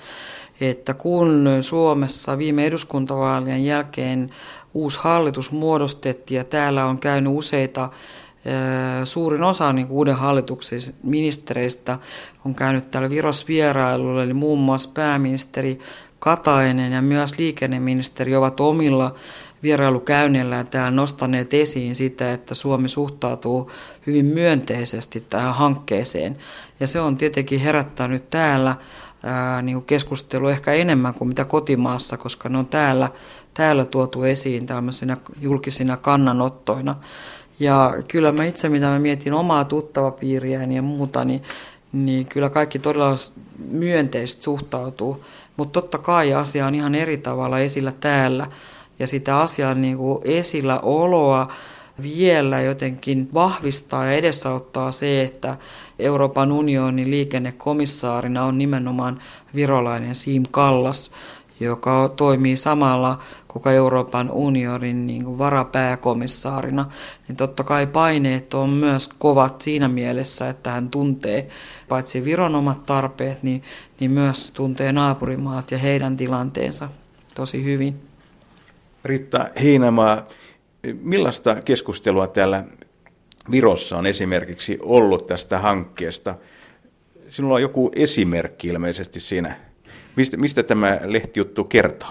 että 0.69 0.93
kun 0.93 1.47
Suomessa 1.61 2.37
viime 2.37 2.65
eduskuntavaalien 2.65 3.65
jälkeen 3.65 4.29
uusi 4.73 4.99
hallitus 5.03 5.51
muodostettiin 5.51 6.37
ja 6.37 6.43
täällä 6.43 6.85
on 6.85 6.99
käynyt 6.99 7.33
useita 7.35 7.89
Suurin 9.03 9.43
osa 9.43 9.73
niin 9.73 9.87
uuden 9.89 10.15
hallituksen 10.15 10.79
ministereistä 11.03 11.99
on 12.45 12.55
käynyt 12.55 12.91
täällä 12.91 13.09
Viros 13.09 13.47
vierailulla, 13.47 14.23
eli 14.23 14.33
muun 14.33 14.59
muassa 14.59 14.89
pääministeri 14.93 15.79
Katainen 16.19 16.91
ja 16.91 17.01
myös 17.01 17.37
liikenneministeri 17.37 18.35
ovat 18.35 18.59
omilla 18.59 19.15
vierailukäynnillä 19.63 20.63
täällä 20.63 20.91
nostaneet 20.91 21.53
esiin 21.53 21.95
sitä, 21.95 22.33
että 22.33 22.55
Suomi 22.55 22.89
suhtautuu 22.89 23.71
hyvin 24.07 24.25
myönteisesti 24.25 25.25
tähän 25.29 25.53
hankkeeseen. 25.53 26.37
Ja 26.79 26.87
se 26.87 26.99
on 26.99 27.17
tietenkin 27.17 27.59
herättänyt 27.59 28.29
täällä 28.29 28.75
ää, 29.23 29.61
niin 29.61 29.75
kuin 29.75 29.85
keskustelu 29.85 30.47
ehkä 30.47 30.73
enemmän 30.73 31.13
kuin 31.13 31.27
mitä 31.27 31.45
kotimaassa, 31.45 32.17
koska 32.17 32.49
ne 32.49 32.57
on 32.57 32.67
täällä, 32.67 33.09
täällä 33.53 33.85
tuotu 33.85 34.23
esiin 34.23 34.65
tämmöisinä 34.65 35.17
julkisina 35.41 35.97
kannanottoina. 35.97 36.95
Ja 37.59 37.93
kyllä 38.07 38.31
mä 38.31 38.45
itse, 38.45 38.69
mitä 38.69 38.85
mä 38.85 38.99
mietin 38.99 39.33
omaa 39.33 39.65
tuttavapiiriäni 39.65 40.75
ja 40.75 40.81
muuta, 40.81 41.25
niin, 41.25 41.43
niin 41.91 42.25
kyllä 42.25 42.49
kaikki 42.49 42.79
todella 42.79 43.15
myönteisesti 43.69 44.43
suhtautuu. 44.43 45.23
Mutta 45.57 45.81
totta 45.81 45.97
kai 45.97 46.33
asia 46.33 46.67
on 46.67 46.75
ihan 46.75 46.95
eri 46.95 47.17
tavalla 47.17 47.59
esillä 47.59 47.93
täällä. 47.99 48.47
Ja 48.99 49.07
sitä 49.07 49.39
asian 49.39 49.81
niin 49.81 49.97
esillä 50.23 50.79
oloa 50.79 51.51
vielä 52.03 52.61
jotenkin 52.61 53.29
vahvistaa 53.33 54.05
ja 54.05 54.11
edesauttaa 54.11 54.91
se, 54.91 55.21
että 55.21 55.57
Euroopan 55.99 56.51
unionin 56.51 57.11
liikennekomissaarina 57.11 58.45
on 58.45 58.57
nimenomaan 58.57 59.19
virolainen 59.55 60.15
Siim 60.15 60.43
Kallas, 60.51 61.11
joka 61.59 62.13
toimii 62.15 62.55
samalla 62.55 63.19
koko 63.47 63.69
Euroopan 63.69 64.31
unionin 64.31 65.07
niin 65.07 65.23
kuin 65.23 65.37
varapääkomissaarina, 65.37 66.85
niin 67.27 67.35
totta 67.35 67.63
kai 67.63 67.87
paineet 67.87 68.53
on 68.53 68.69
myös 68.69 69.07
kovat 69.07 69.61
siinä 69.61 69.87
mielessä, 69.87 70.49
että 70.49 70.71
hän 70.71 70.89
tuntee 70.89 71.47
paitsi 71.89 72.25
Viron 72.25 72.55
omat 72.55 72.85
tarpeet, 72.85 73.43
niin, 73.43 73.63
niin 73.99 74.11
myös 74.11 74.51
tuntee 74.51 74.91
naapurimaat 74.91 75.71
ja 75.71 75.77
heidän 75.77 76.17
tilanteensa 76.17 76.89
tosi 77.33 77.63
hyvin. 77.63 77.99
Riitta 79.05 79.49
Heinämaa, 79.61 80.23
millaista 81.01 81.55
keskustelua 81.65 82.27
täällä 82.27 82.63
Virossa 83.51 83.97
on 83.97 84.05
esimerkiksi 84.05 84.77
ollut 84.81 85.27
tästä 85.27 85.59
hankkeesta? 85.59 86.35
Sinulla 87.29 87.55
on 87.55 87.61
joku 87.61 87.91
esimerkki 87.95 88.67
ilmeisesti 88.67 89.19
siinä. 89.19 89.57
Mistä, 90.15 90.37
mistä 90.37 90.63
tämä 90.63 90.99
lehtijuttu 91.03 91.63
kertoo? 91.63 92.09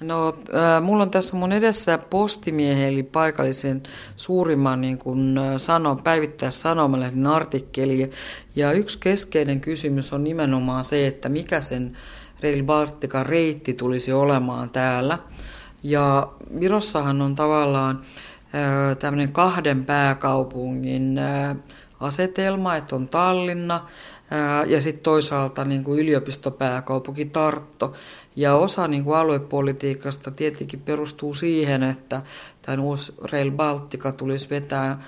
No, 0.00 0.28
äh, 0.54 0.82
mulla 0.82 1.02
on 1.02 1.10
tässä 1.10 1.36
mun 1.36 1.52
edessä 1.52 1.98
postimiehen, 1.98 2.88
eli 2.88 3.02
paikallisen 3.02 3.82
suurimman 4.16 4.80
niin 4.80 4.98
kun, 4.98 5.40
sano, 5.56 5.96
päivittäissanomalehden 6.04 7.26
artikkeli. 7.26 8.10
Ja 8.56 8.72
yksi 8.72 8.98
keskeinen 8.98 9.60
kysymys 9.60 10.12
on 10.12 10.24
nimenomaan 10.24 10.84
se, 10.84 11.06
että 11.06 11.28
mikä 11.28 11.60
sen 11.60 11.96
Rail 12.42 12.64
Baltica 12.64 13.24
reitti 13.24 13.74
tulisi 13.74 14.12
olemaan 14.12 14.70
täällä. 14.70 15.18
Ja 15.82 16.28
Virossahan 16.60 17.22
on 17.22 17.34
tavallaan 17.34 18.00
tämmöinen 18.98 19.32
kahden 19.32 19.84
pääkaupungin 19.84 21.20
asetelma, 22.00 22.76
että 22.76 22.96
on 22.96 23.08
Tallinna 23.08 23.88
ja 24.66 24.80
sitten 24.80 25.02
toisaalta 25.02 25.64
niin 25.64 25.84
kuin 25.84 26.00
yliopistopääkaupunki 26.00 27.24
Tartto. 27.24 27.92
Ja 28.36 28.54
osa 28.54 28.88
niin 28.88 29.04
kuin 29.04 29.16
aluepolitiikasta 29.16 30.30
tietenkin 30.30 30.80
perustuu 30.80 31.34
siihen, 31.34 31.82
että 31.82 32.22
tämän 32.62 32.80
uusi 32.80 33.14
Rail 33.32 33.50
Baltica 33.50 34.12
tulisi 34.12 34.50
vetää 34.50 35.00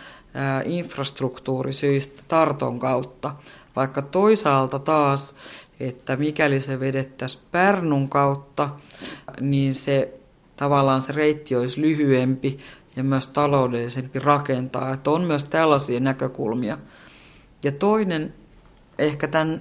infrastruktuurisyistä 0.65 2.23
Tarton 2.29 2.79
kautta, 2.79 3.35
vaikka 3.77 4.03
toisaalta 4.03 4.79
taas, 4.79 5.35
että 5.81 6.17
mikäli 6.17 6.61
se 6.61 6.81
vedettäisiin 6.81 7.45
Pärnun 7.53 8.09
kautta, 8.09 8.69
niin 9.41 9.75
se 9.75 10.18
tavallaan 10.59 11.03
se 11.03 11.13
reitti 11.13 11.57
olisi 11.57 11.81
lyhyempi 11.81 12.59
ja 12.97 13.05
myös 13.05 13.27
taloudellisempi 13.27 14.19
rakentaa. 14.19 14.93
Että 14.93 15.11
on 15.11 15.23
myös 15.23 15.45
tällaisia 15.45 16.01
näkökulmia. 16.01 16.79
Ja 17.65 17.73
toinen 17.73 18.35
ehkä 18.99 19.29
tämän 19.29 19.61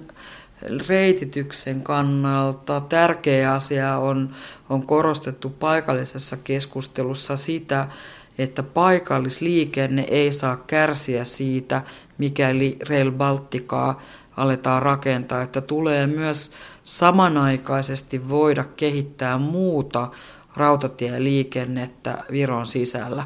reitityksen 0.88 1.82
kannalta 1.82 2.80
tärkeä 2.80 3.52
asia 3.52 3.98
on, 3.98 4.34
on 4.68 4.86
korostettu 4.86 5.50
paikallisessa 5.50 6.36
keskustelussa 6.36 7.36
sitä, 7.36 7.88
että 8.38 8.62
paikallisliikenne 8.62 10.06
ei 10.08 10.32
saa 10.32 10.56
kärsiä 10.56 11.24
siitä, 11.24 11.82
mikäli 12.18 12.78
Rail 12.88 13.12
Balticaa 13.12 14.02
aletaan 14.36 14.82
rakentaa, 14.82 15.42
että 15.42 15.60
tulee 15.60 16.06
myös 16.06 16.52
samanaikaisesti 16.84 18.28
voida 18.28 18.64
kehittää 18.64 19.38
muuta 19.38 20.10
rautatieliikennettä 20.58 22.24
Viron 22.30 22.66
sisällä 22.66 23.24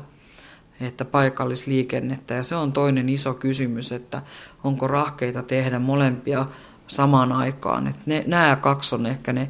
että 0.87 1.05
paikallisliikennettä. 1.05 2.35
Ja 2.35 2.43
se 2.43 2.57
on 2.57 2.72
toinen 2.72 3.09
iso 3.09 3.35
kysymys, 3.35 3.93
että 3.93 4.22
onko 4.64 4.87
rahkeita 4.87 5.43
tehdä 5.43 5.78
molempia 5.78 6.47
samaan 6.87 7.33
aikaan. 7.33 7.87
Että 7.87 8.03
ne, 8.07 8.24
nämä 8.26 8.57
kaksi 8.57 8.95
on 8.95 9.07
ehkä 9.07 9.33
ne 9.33 9.49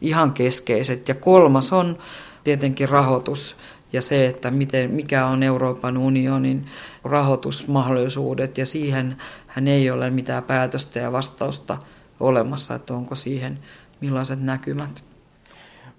ihan 0.00 0.32
keskeiset. 0.32 1.08
Ja 1.08 1.14
kolmas 1.14 1.72
on 1.72 1.98
tietenkin 2.44 2.88
rahoitus 2.88 3.56
ja 3.92 4.02
se, 4.02 4.26
että 4.26 4.50
miten, 4.50 4.90
mikä 4.90 5.26
on 5.26 5.42
Euroopan 5.42 5.96
unionin 5.96 6.66
rahoitusmahdollisuudet. 7.04 8.58
Ja 8.58 8.66
siihen 8.66 9.16
hän 9.46 9.68
ei 9.68 9.90
ole 9.90 10.10
mitään 10.10 10.42
päätöstä 10.42 10.98
ja 10.98 11.12
vastausta 11.12 11.78
olemassa, 12.20 12.74
että 12.74 12.94
onko 12.94 13.14
siihen 13.14 13.58
millaiset 14.00 14.42
näkymät. 14.42 15.11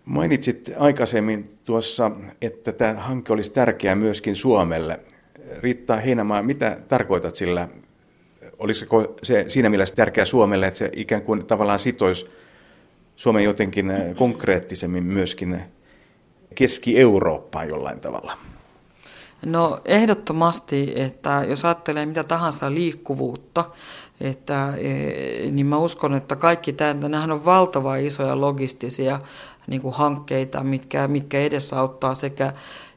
Mainitsit 0.05 0.71
aikaisemmin 0.77 1.57
tuossa, 1.65 2.11
että 2.41 2.71
tämä 2.71 2.93
hanke 2.93 3.33
olisi 3.33 3.53
tärkeä 3.53 3.95
myöskin 3.95 4.35
Suomelle. 4.35 4.99
Riitta 5.59 5.95
Heinämaa, 5.95 6.43
mitä 6.43 6.77
tarkoitat 6.87 7.35
sillä? 7.35 7.67
Olisiko 8.59 9.15
se 9.23 9.45
siinä 9.47 9.69
mielessä 9.69 9.95
tärkeä 9.95 10.25
Suomelle, 10.25 10.67
että 10.67 10.77
se 10.77 10.89
ikään 10.95 11.21
kuin 11.21 11.45
tavallaan 11.45 11.79
sitoisi 11.79 12.29
Suomen 13.15 13.43
jotenkin 13.43 13.91
konkreettisemmin 14.15 15.03
myöskin 15.03 15.61
Keski-Eurooppaan 16.55 17.67
jollain 17.67 17.99
tavalla? 17.99 18.37
No 19.45 19.79
ehdottomasti, 19.85 20.93
että 20.95 21.45
jos 21.47 21.65
ajattelee 21.65 22.05
mitä 22.05 22.23
tahansa 22.23 22.73
liikkuvuutta, 22.73 23.65
että, 24.21 24.73
e, 24.77 25.51
niin 25.51 25.65
mä 25.65 25.77
uskon, 25.77 26.15
että 26.15 26.35
kaikki 26.35 26.73
tämä, 26.73 26.93
nämähän 26.93 27.31
on 27.31 27.45
valtava 27.45 27.95
isoja 27.95 28.41
logistisia 28.41 29.19
niin 29.67 29.81
kuin 29.81 29.95
hankkeita, 29.95 30.63
mitkä, 30.63 31.07
mitkä 31.07 31.39
edesauttaa 31.39 32.13
sekä 32.13 32.53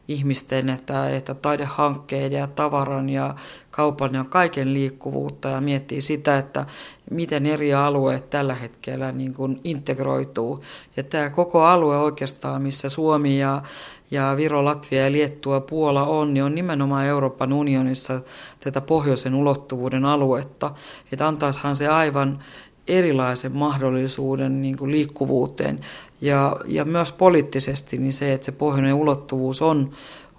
ihmisten 0.09 0.69
että, 0.69 1.11
että 1.11 1.35
taidehankkeiden 1.35 2.39
ja 2.39 2.47
tavaran 2.47 3.09
ja 3.09 3.35
kaupan 3.71 4.15
ja 4.15 4.25
kaiken 4.25 4.75
liikkuvuutta 4.75 5.49
ja 5.49 5.61
miettii 5.61 6.01
sitä, 6.01 6.39
että 6.39 6.67
miten 7.11 7.47
eri 7.47 7.75
alueet 7.75 8.31
tällä 8.31 8.55
hetkellä 8.55 9.13
niin 9.13 9.35
kuin 9.35 9.61
integroituu. 9.65 10.65
Ja 10.97 11.03
tämä 11.03 11.31
koko 11.31 11.63
alue 11.63 11.99
oikeastaan, 11.99 12.63
missä 12.63 12.89
Suomi 12.89 13.39
ja, 13.39 13.63
ja 14.11 14.35
Viro, 14.37 14.65
Latvia 14.65 15.05
ja 15.05 15.13
Liettua 15.13 15.61
Puola 15.61 16.07
on, 16.07 16.35
niin 16.35 16.45
on 16.45 16.55
nimenomaan 16.55 17.07
Euroopan 17.07 17.53
unionissa 17.53 18.21
tätä 18.61 18.81
pohjoisen 18.81 19.35
ulottuvuuden 19.35 20.05
aluetta. 20.05 20.75
Että 21.13 21.29
antaishan 21.29 21.77
se 21.77 21.89
aivan 21.89 22.45
erilaisen 22.89 23.57
mahdollisuuden 23.57 24.63
niin 24.63 24.77
kuin 24.77 24.91
liikkuvuuteen. 24.91 25.81
Ja, 26.21 26.57
ja 26.67 26.85
myös 26.85 27.13
poliittisesti 27.13 27.99
niin 27.99 28.13
se, 28.13 28.33
että 28.33 28.45
se 28.45 28.53
pohjoinen 28.53 28.95
ulottuvuus 28.95 29.63
on, 29.63 29.91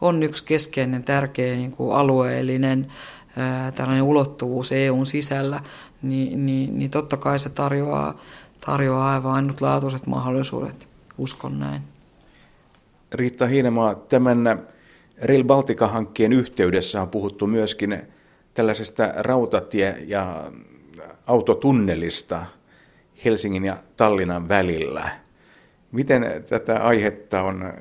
on 0.02 0.24
yksi 0.24 0.44
keskeinen 0.44 1.04
tärkeä 1.04 1.56
niin 1.56 1.72
kuin 1.72 1.96
alueellinen 1.96 2.92
ää, 3.38 3.72
tällainen 3.72 4.04
ulottuvuus 4.04 4.72
EUn 4.72 5.06
sisällä, 5.06 5.62
niin, 6.02 6.46
niin, 6.46 6.80
niin 6.80 6.92
totta 6.92 7.18
kai 7.18 7.40
se 7.40 7.50
tarjoaa, 7.50 8.20
tarjoaa 8.66 9.14
aivan 9.14 9.34
ainutlaatuiset 9.34 10.08
mahdollisuudet, 10.08 10.88
uskon 11.18 11.60
näin. 11.60 11.82
Riitta 13.12 13.48
Hiinemaa, 13.48 13.96
tämän 13.96 14.68
Rail 15.22 15.44
Baltica-hankkeen 15.44 16.34
yhteydessä 16.34 17.02
on 17.02 17.10
puhuttu 17.10 17.48
myöskin 17.48 18.02
tällaisesta 18.54 19.14
rautatie- 19.16 20.04
ja 20.08 20.52
autotunnelista 21.28 22.46
Helsingin 23.26 23.66
ja 23.66 23.78
Tallinnan 23.98 24.50
välillä. 24.50 25.10
Miten 25.92 26.44
tätä 26.50 26.84
aihetta 26.84 27.42
on 27.42 27.74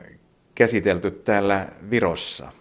käsitelty 0.54 1.10
täällä 1.10 1.68
Virossa? 1.90 2.52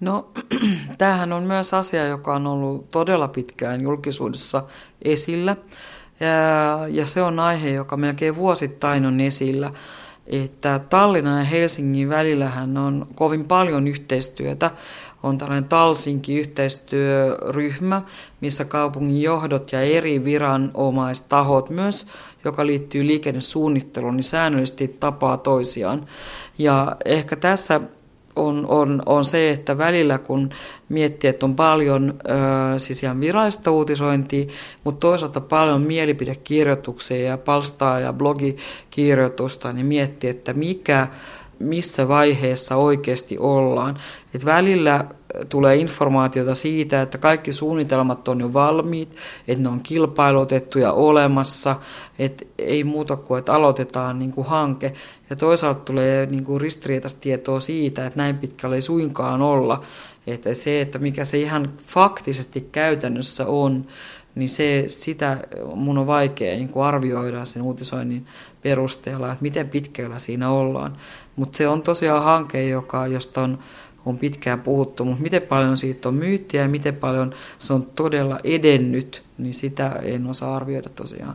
No, 0.00 0.30
tämähän 0.98 1.32
on 1.32 1.42
myös 1.42 1.74
asia, 1.74 2.06
joka 2.06 2.34
on 2.34 2.46
ollut 2.46 2.90
todella 2.90 3.28
pitkään 3.28 3.80
julkisuudessa 3.80 4.64
esillä. 5.02 5.56
Ja, 6.20 6.88
ja 6.88 7.06
se 7.06 7.22
on 7.22 7.38
aihe, 7.38 7.70
joka 7.70 7.96
melkein 7.96 8.36
vuosittain 8.36 9.06
on 9.06 9.20
esillä 9.20 9.70
että 10.26 10.80
Tallinnan 10.90 11.38
ja 11.38 11.44
Helsingin 11.44 12.08
välillähän 12.08 12.76
on 12.76 13.06
kovin 13.14 13.44
paljon 13.44 13.88
yhteistyötä. 13.88 14.70
On 15.24 15.38
tällainen 15.38 15.68
Talsinki-yhteistyöryhmä, 15.68 18.02
missä 18.40 18.64
kaupungin 18.64 19.22
johdot 19.22 19.72
ja 19.72 19.80
eri 19.80 20.24
viranomaistahot 20.24 21.70
myös, 21.70 22.06
joka 22.44 22.66
liittyy 22.66 23.06
liikennesuunnitteluun, 23.06 24.16
niin 24.16 24.24
säännöllisesti 24.24 24.88
tapaa 24.88 25.36
toisiaan. 25.36 26.06
Ja 26.58 26.96
ehkä 27.04 27.36
tässä 27.36 27.80
on, 28.36 28.66
on, 28.68 29.02
on 29.06 29.24
se, 29.24 29.50
että 29.50 29.78
välillä 29.78 30.18
kun 30.18 30.50
miettii, 30.88 31.30
että 31.30 31.46
on 31.46 31.56
paljon 31.56 32.14
ö, 32.74 32.78
siis 32.78 33.02
ihan 33.02 33.20
virallista 33.20 33.70
uutisointia, 33.70 34.46
mutta 34.84 35.00
toisaalta 35.00 35.40
paljon 35.40 35.82
mielipidekirjoituksia 35.82 37.28
ja 37.28 37.38
palstaa 37.38 38.00
ja 38.00 38.12
blogikirjoitusta, 38.12 39.72
niin 39.72 39.86
miettii, 39.86 40.30
että 40.30 40.52
mikä, 40.52 41.08
missä 41.58 42.08
vaiheessa 42.08 42.76
oikeasti 42.76 43.38
ollaan. 43.38 43.98
Et 44.34 44.44
välillä 44.44 45.04
tulee 45.48 45.76
informaatiota 45.76 46.54
siitä, 46.54 47.02
että 47.02 47.18
kaikki 47.18 47.52
suunnitelmat 47.52 48.28
on 48.28 48.40
jo 48.40 48.52
valmiit, 48.52 49.16
että 49.48 49.62
ne 49.62 49.68
on 49.68 49.80
kilpailutettuja 49.82 50.92
olemassa, 50.92 51.76
että 52.18 52.44
ei 52.58 52.84
muuta 52.84 53.16
kuin, 53.16 53.38
että 53.38 53.54
aloitetaan 53.54 54.18
niin 54.18 54.32
kuin 54.32 54.46
hanke. 54.46 54.92
Ja 55.30 55.36
toisaalta 55.36 55.80
tulee 55.80 56.26
niin 56.26 56.44
kuin 56.44 56.62
tietoa 57.20 57.60
siitä, 57.60 58.06
että 58.06 58.18
näin 58.18 58.38
pitkälle 58.38 58.74
ei 58.74 58.82
suinkaan 58.82 59.42
olla. 59.42 59.82
Että 60.26 60.54
se, 60.54 60.80
että 60.80 60.98
mikä 60.98 61.24
se 61.24 61.38
ihan 61.38 61.70
faktisesti 61.86 62.68
käytännössä 62.72 63.46
on, 63.46 63.86
niin 64.34 64.48
se, 64.48 64.84
sitä 64.86 65.38
mun 65.74 65.98
on 65.98 66.06
vaikea 66.06 66.56
niin 66.56 66.68
kuin 66.68 66.86
arvioida 66.86 67.44
sen 67.44 67.62
uutisoinnin 67.62 68.26
perusteella, 68.62 69.32
että 69.32 69.42
miten 69.42 69.68
pitkällä 69.68 70.18
siinä 70.18 70.50
ollaan. 70.50 70.96
Mutta 71.36 71.56
se 71.56 71.68
on 71.68 71.82
tosiaan 71.82 72.24
hanke, 72.24 72.68
joka, 72.68 73.06
josta 73.06 73.42
on 73.42 73.58
on 74.06 74.18
pitkään 74.18 74.60
puhuttu, 74.60 75.04
mutta 75.04 75.22
miten 75.22 75.42
paljon 75.42 75.76
siitä 75.76 76.08
on 76.08 76.14
myyttiä 76.14 76.62
ja 76.62 76.68
miten 76.68 76.96
paljon 76.96 77.34
se 77.58 77.72
on 77.72 77.86
todella 77.94 78.40
edennyt, 78.44 79.22
niin 79.38 79.54
sitä 79.54 79.88
en 80.02 80.26
osaa 80.26 80.56
arvioida 80.56 80.88
tosiaan. 80.88 81.34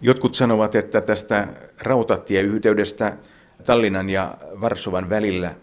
Jotkut 0.00 0.34
sanovat, 0.34 0.74
että 0.74 1.00
tästä 1.00 1.48
rautatieyhteydestä 1.80 3.16
Tallinnan 3.64 4.10
ja 4.10 4.34
Varsovan 4.60 5.10
välillä 5.10 5.54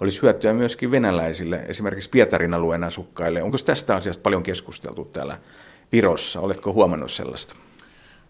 olisi 0.00 0.22
hyötyä 0.22 0.52
myöskin 0.52 0.90
venäläisille, 0.90 1.64
esimerkiksi 1.68 2.10
Pietarin 2.10 2.54
alueen 2.54 2.84
asukkaille. 2.84 3.42
Onko 3.42 3.58
tästä 3.58 3.96
asiasta 3.96 4.22
paljon 4.22 4.42
keskusteltu 4.42 5.04
täällä 5.04 5.38
Virossa? 5.92 6.40
Oletko 6.40 6.72
huomannut 6.72 7.10
sellaista? 7.10 7.56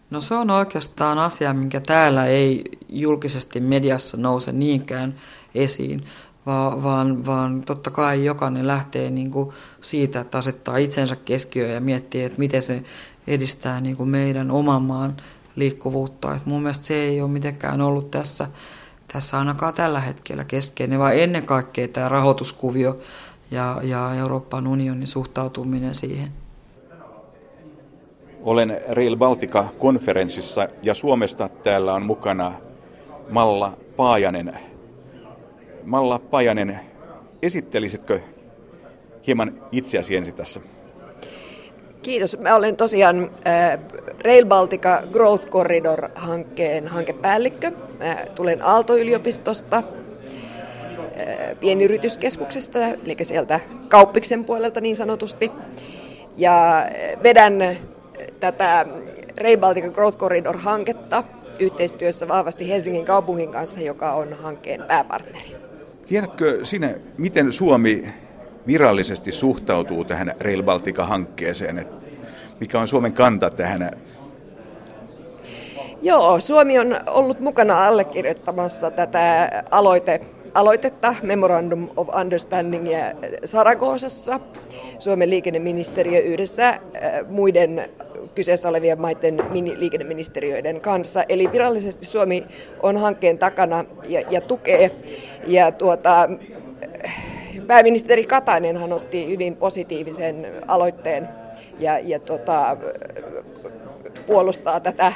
No 0.09 0.21
se 0.21 0.35
on 0.35 0.49
oikeastaan 0.49 1.19
asia, 1.19 1.53
minkä 1.53 1.79
täällä 1.79 2.25
ei 2.25 2.63
julkisesti 2.89 3.59
mediassa 3.59 4.17
nouse 4.17 4.51
niinkään 4.51 5.15
esiin 5.55 6.03
vaan, 6.45 6.83
vaan, 6.83 7.25
vaan 7.25 7.61
totta 7.61 7.91
kai 7.91 8.25
jokainen 8.25 8.67
lähtee 8.67 9.09
niin 9.09 9.31
kuin 9.31 9.49
siitä, 9.81 10.19
että 10.19 10.37
asettaa 10.37 10.77
itsensä 10.77 11.15
keskiöön 11.15 11.73
ja 11.73 11.81
miettii, 11.81 12.23
että 12.23 12.39
miten 12.39 12.61
se 12.61 12.83
edistää 13.27 13.81
niin 13.81 13.97
kuin 13.97 14.09
meidän 14.09 14.51
oman 14.51 14.81
maan 14.81 15.17
liikkuvuutta. 15.55 16.35
Et 16.35 16.45
mun 16.45 16.61
mielestä 16.61 16.85
se 16.85 16.95
ei 16.95 17.21
ole 17.21 17.29
mitenkään 17.29 17.81
ollut 17.81 18.11
tässä, 18.11 18.47
tässä 19.13 19.39
ainakaan 19.39 19.73
tällä 19.73 19.99
hetkellä 19.99 20.43
keskeinen, 20.43 20.99
vaan 20.99 21.15
ennen 21.15 21.45
kaikkea 21.45 21.87
tämä 21.87 22.09
rahoituskuvio 22.09 22.99
ja, 23.51 23.79
ja 23.83 24.13
Euroopan 24.13 24.67
unionin 24.67 25.07
suhtautuminen 25.07 25.93
siihen. 25.93 26.31
Olen 28.43 28.81
Rail 28.89 29.15
Baltica-konferenssissa 29.17 30.67
ja 30.83 30.93
Suomesta 30.93 31.49
täällä 31.63 31.93
on 31.93 32.05
mukana 32.05 32.53
Malla 33.29 33.77
Paajanen, 33.95 34.59
Malla 35.85 36.19
Pajanen, 36.19 36.79
esittelisitkö 37.41 38.19
hieman 39.27 39.61
itseäsi 39.71 40.15
ensin 40.15 40.35
tässä? 40.35 40.59
Kiitos. 42.01 42.39
Mä 42.39 42.55
olen 42.55 42.75
tosiaan 42.75 43.29
äh, 43.47 43.79
Rail 44.25 44.45
Baltica 44.45 45.03
Growth 45.11 45.47
Corridor-hankkeen 45.47 46.87
hankepäällikkö. 46.87 47.71
Mä 47.99 48.15
tulen 48.35 48.61
Aalto-yliopistosta, 48.61 49.77
äh, 49.77 49.83
pienyrityskeskuksesta, 51.59 52.79
eli 52.79 53.15
sieltä 53.21 53.59
kauppiksen 53.87 54.45
puolelta 54.45 54.81
niin 54.81 54.95
sanotusti. 54.95 55.51
Ja 56.37 56.77
äh, 56.77 56.87
vedän 57.23 57.77
tätä 58.39 58.85
Rail 59.41 59.57
Baltica 59.57 59.89
Growth 59.89 60.17
Corridor-hanketta 60.17 61.23
yhteistyössä 61.59 62.27
vahvasti 62.27 62.69
Helsingin 62.69 63.05
kaupungin 63.05 63.51
kanssa, 63.51 63.81
joka 63.81 64.13
on 64.13 64.33
hankkeen 64.33 64.83
pääpartneri. 64.87 65.64
Tiedätkö 66.07 66.65
sinä, 66.65 66.95
miten 67.17 67.51
Suomi 67.51 68.13
virallisesti 68.67 69.31
suhtautuu 69.31 70.05
tähän 70.05 70.31
Rail 70.39 70.63
Baltica-hankkeeseen? 70.63 71.87
Mikä 72.59 72.79
on 72.79 72.87
Suomen 72.87 73.13
kanta 73.13 73.49
tähän? 73.49 73.91
Joo, 76.01 76.39
Suomi 76.39 76.79
on 76.79 76.97
ollut 77.07 77.39
mukana 77.39 77.87
allekirjoittamassa 77.87 78.91
tätä 78.91 79.49
aloite, 79.71 80.21
aloitetta 80.53 81.15
Memorandum 81.23 81.89
of 81.97 82.09
Understanding 82.21 82.87
Saragosassa. 83.45 84.39
Suomen 84.99 85.29
liikenneministeriö 85.29 86.19
yhdessä 86.19 86.69
äh, 86.69 86.79
muiden 87.29 87.89
kyseessä 88.35 88.69
olevien 88.69 89.01
maiden 89.01 89.37
liikenneministeriöiden 89.77 90.81
kanssa. 90.81 91.23
Eli 91.29 91.51
virallisesti 91.51 92.05
Suomi 92.05 92.45
on 92.83 92.97
hankkeen 92.97 93.37
takana 93.37 93.85
ja, 94.09 94.21
ja 94.29 94.41
tukee. 94.41 94.91
Ja 95.47 95.71
tuota, 95.71 96.29
pääministeri 97.67 98.25
Katainenhan 98.25 98.93
otti 98.93 99.27
hyvin 99.27 99.55
positiivisen 99.55 100.47
aloitteen 100.67 101.27
ja, 101.79 101.99
ja 101.99 102.19
tota, 102.19 102.77
puolustaa 104.27 104.79
tätä, 104.79 105.13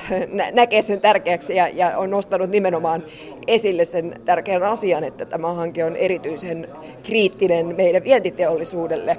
näkee 0.51 0.81
sen 0.81 1.01
tärkeäksi 1.01 1.55
ja, 1.55 1.67
ja 1.67 1.97
on 1.97 2.09
nostanut 2.09 2.49
nimenomaan 2.49 3.03
esille 3.47 3.85
sen 3.85 4.21
tärkeän 4.25 4.63
asian, 4.63 5.03
että 5.03 5.25
tämä 5.25 5.53
hanke 5.53 5.85
on 5.85 5.95
erityisen 5.95 6.67
kriittinen 7.03 7.75
meidän 7.75 8.03
vientiteollisuudelle 8.03 9.17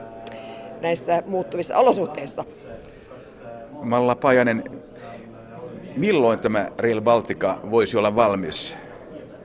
näissä 0.81 1.23
muuttuvissa 1.27 1.79
olosuhteissa. 1.79 2.45
Malla 3.83 4.15
Pajanen, 4.15 4.65
milloin 5.97 6.41
tämä 6.41 6.69
Rail 6.79 7.01
Baltica 7.01 7.59
voisi 7.71 7.97
olla 7.97 8.17
valmis? 8.17 8.77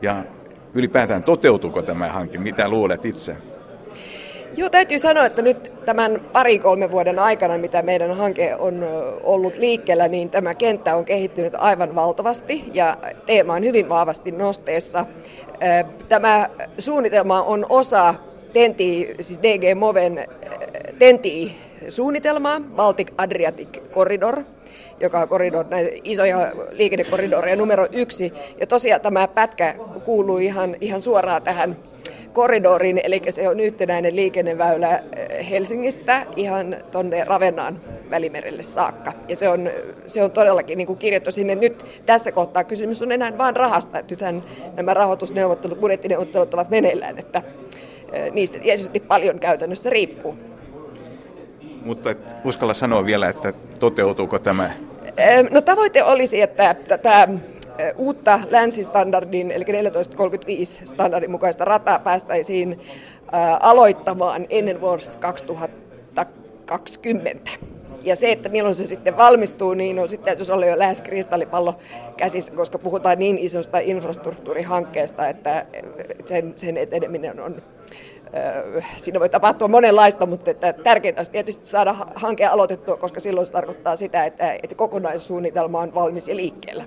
Ja 0.01 0.23
ylipäätään 0.73 1.23
toteutuuko 1.23 1.81
tämä 1.81 2.09
hanke? 2.09 2.38
Mitä 2.38 2.69
luulet 2.69 3.05
itse? 3.05 3.36
Joo, 4.57 4.69
täytyy 4.69 4.99
sanoa, 4.99 5.25
että 5.25 5.41
nyt 5.41 5.71
tämän 5.86 6.21
pari-kolme 6.33 6.91
vuoden 6.91 7.19
aikana, 7.19 7.57
mitä 7.57 7.81
meidän 7.81 8.17
hanke 8.17 8.55
on 8.55 8.86
ollut 9.23 9.57
liikkeellä, 9.57 10.07
niin 10.07 10.29
tämä 10.29 10.53
kenttä 10.53 10.95
on 10.95 11.05
kehittynyt 11.05 11.53
aivan 11.57 11.95
valtavasti 11.95 12.63
ja 12.73 12.97
teema 13.25 13.53
on 13.53 13.63
hyvin 13.63 13.89
vahvasti 13.89 14.31
nosteessa. 14.31 15.05
Tämä 16.09 16.49
suunnitelma 16.77 17.41
on 17.41 17.65
osa 17.69 18.15
Tenti, 18.53 19.15
siis 19.21 19.39
DG 19.39 19.79
Moven 19.79 20.27
Tenti 20.99 21.55
suunnitelmaa, 21.89 22.61
Baltic 22.75 23.11
Adriatic 23.17 23.79
Corridor, 23.91 24.43
joka 24.99 25.19
on 25.19 25.27
koridor, 25.27 25.65
näitä 25.69 25.91
isoja 26.03 26.51
liikennekoridoreja 26.71 27.55
numero 27.55 27.88
yksi. 27.91 28.33
Ja 28.59 28.67
tosiaan 28.67 29.01
tämä 29.01 29.27
pätkä 29.27 29.75
kuuluu 30.05 30.38
ihan, 30.38 30.75
ihan 30.81 31.01
suoraan 31.01 31.41
tähän 31.41 31.75
koridoriin, 32.33 33.01
eli 33.03 33.21
se 33.29 33.49
on 33.49 33.59
yhtenäinen 33.59 34.15
liikenneväylä 34.15 34.97
eh, 35.15 35.49
Helsingistä 35.49 36.25
ihan 36.36 36.77
tuonne 36.91 37.23
Ravennaan 37.23 37.75
välimerelle 38.09 38.63
saakka. 38.63 39.13
Ja 39.27 39.36
se 39.36 39.49
on, 39.49 39.69
se 40.07 40.23
on 40.23 40.31
todellakin 40.31 40.77
niin 40.77 40.88
kuin 40.88 40.99
kirjattu 40.99 41.31
sinne. 41.31 41.55
Nyt 41.55 42.01
tässä 42.05 42.31
kohtaa 42.31 42.63
kysymys 42.63 43.01
on 43.01 43.11
enää 43.11 43.38
vain 43.38 43.55
rahasta. 43.55 43.99
Että 43.99 44.13
nythän 44.13 44.43
nämä 44.75 44.93
rahoitusneuvottelut, 44.93 45.79
budjettineuvottelut 45.79 46.53
ovat 46.53 46.69
meneillään, 46.69 47.19
että 47.19 47.41
eh, 48.11 48.31
niistä 48.31 48.59
tietysti 48.59 48.99
paljon 48.99 49.39
käytännössä 49.39 49.89
riippuu 49.89 50.36
mutta 51.86 52.11
et 52.11 52.17
uskalla 52.43 52.73
sanoa 52.73 53.05
vielä, 53.05 53.29
että 53.29 53.53
toteutuuko 53.79 54.39
tämä? 54.39 54.71
No 55.51 55.61
tavoite 55.61 56.03
olisi, 56.03 56.41
että 56.41 56.75
tätä 56.88 57.27
uutta 57.95 58.39
länsistandardin, 58.49 59.51
eli 59.51 59.65
1435 59.65 60.86
standardin 60.86 61.31
mukaista 61.31 61.65
rataa 61.65 61.99
päästäisiin 61.99 62.81
aloittamaan 63.59 64.45
ennen 64.49 64.81
vuosi 64.81 65.19
2020. 65.19 67.51
Ja 68.01 68.15
se, 68.15 68.31
että 68.31 68.49
milloin 68.49 68.75
se 68.75 68.88
sitten 68.88 69.17
valmistuu, 69.17 69.73
niin 69.73 69.99
on 69.99 70.09
sitten 70.09 70.25
täytyisi 70.25 70.51
olla 70.51 70.65
jo 70.65 70.79
lähes 70.79 71.01
kristallipallo 71.01 71.75
käsissä, 72.17 72.53
koska 72.53 72.77
puhutaan 72.77 73.19
niin 73.19 73.38
isosta 73.38 73.79
infrastruktuurihankkeesta, 73.79 75.27
että 75.27 75.65
sen, 76.25 76.53
sen 76.55 76.77
eteneminen 76.77 77.39
on 77.39 77.61
siinä 78.97 79.19
voi 79.19 79.29
tapahtua 79.29 79.67
monenlaista, 79.67 80.25
mutta 80.25 80.51
että 80.51 80.73
tärkeintä 80.73 81.19
olisi 81.19 81.31
tietysti 81.31 81.65
saada 81.65 81.95
hanke 82.15 82.45
aloitettua, 82.45 82.97
koska 82.97 83.19
silloin 83.19 83.47
se 83.47 83.53
tarkoittaa 83.53 83.95
sitä, 83.95 84.25
että, 84.25 84.53
että 84.63 84.75
kokonaissuunnitelma 84.75 85.79
on 85.79 85.95
valmis 85.95 86.27
ja 86.27 86.36
liikkeellä. 86.36 86.86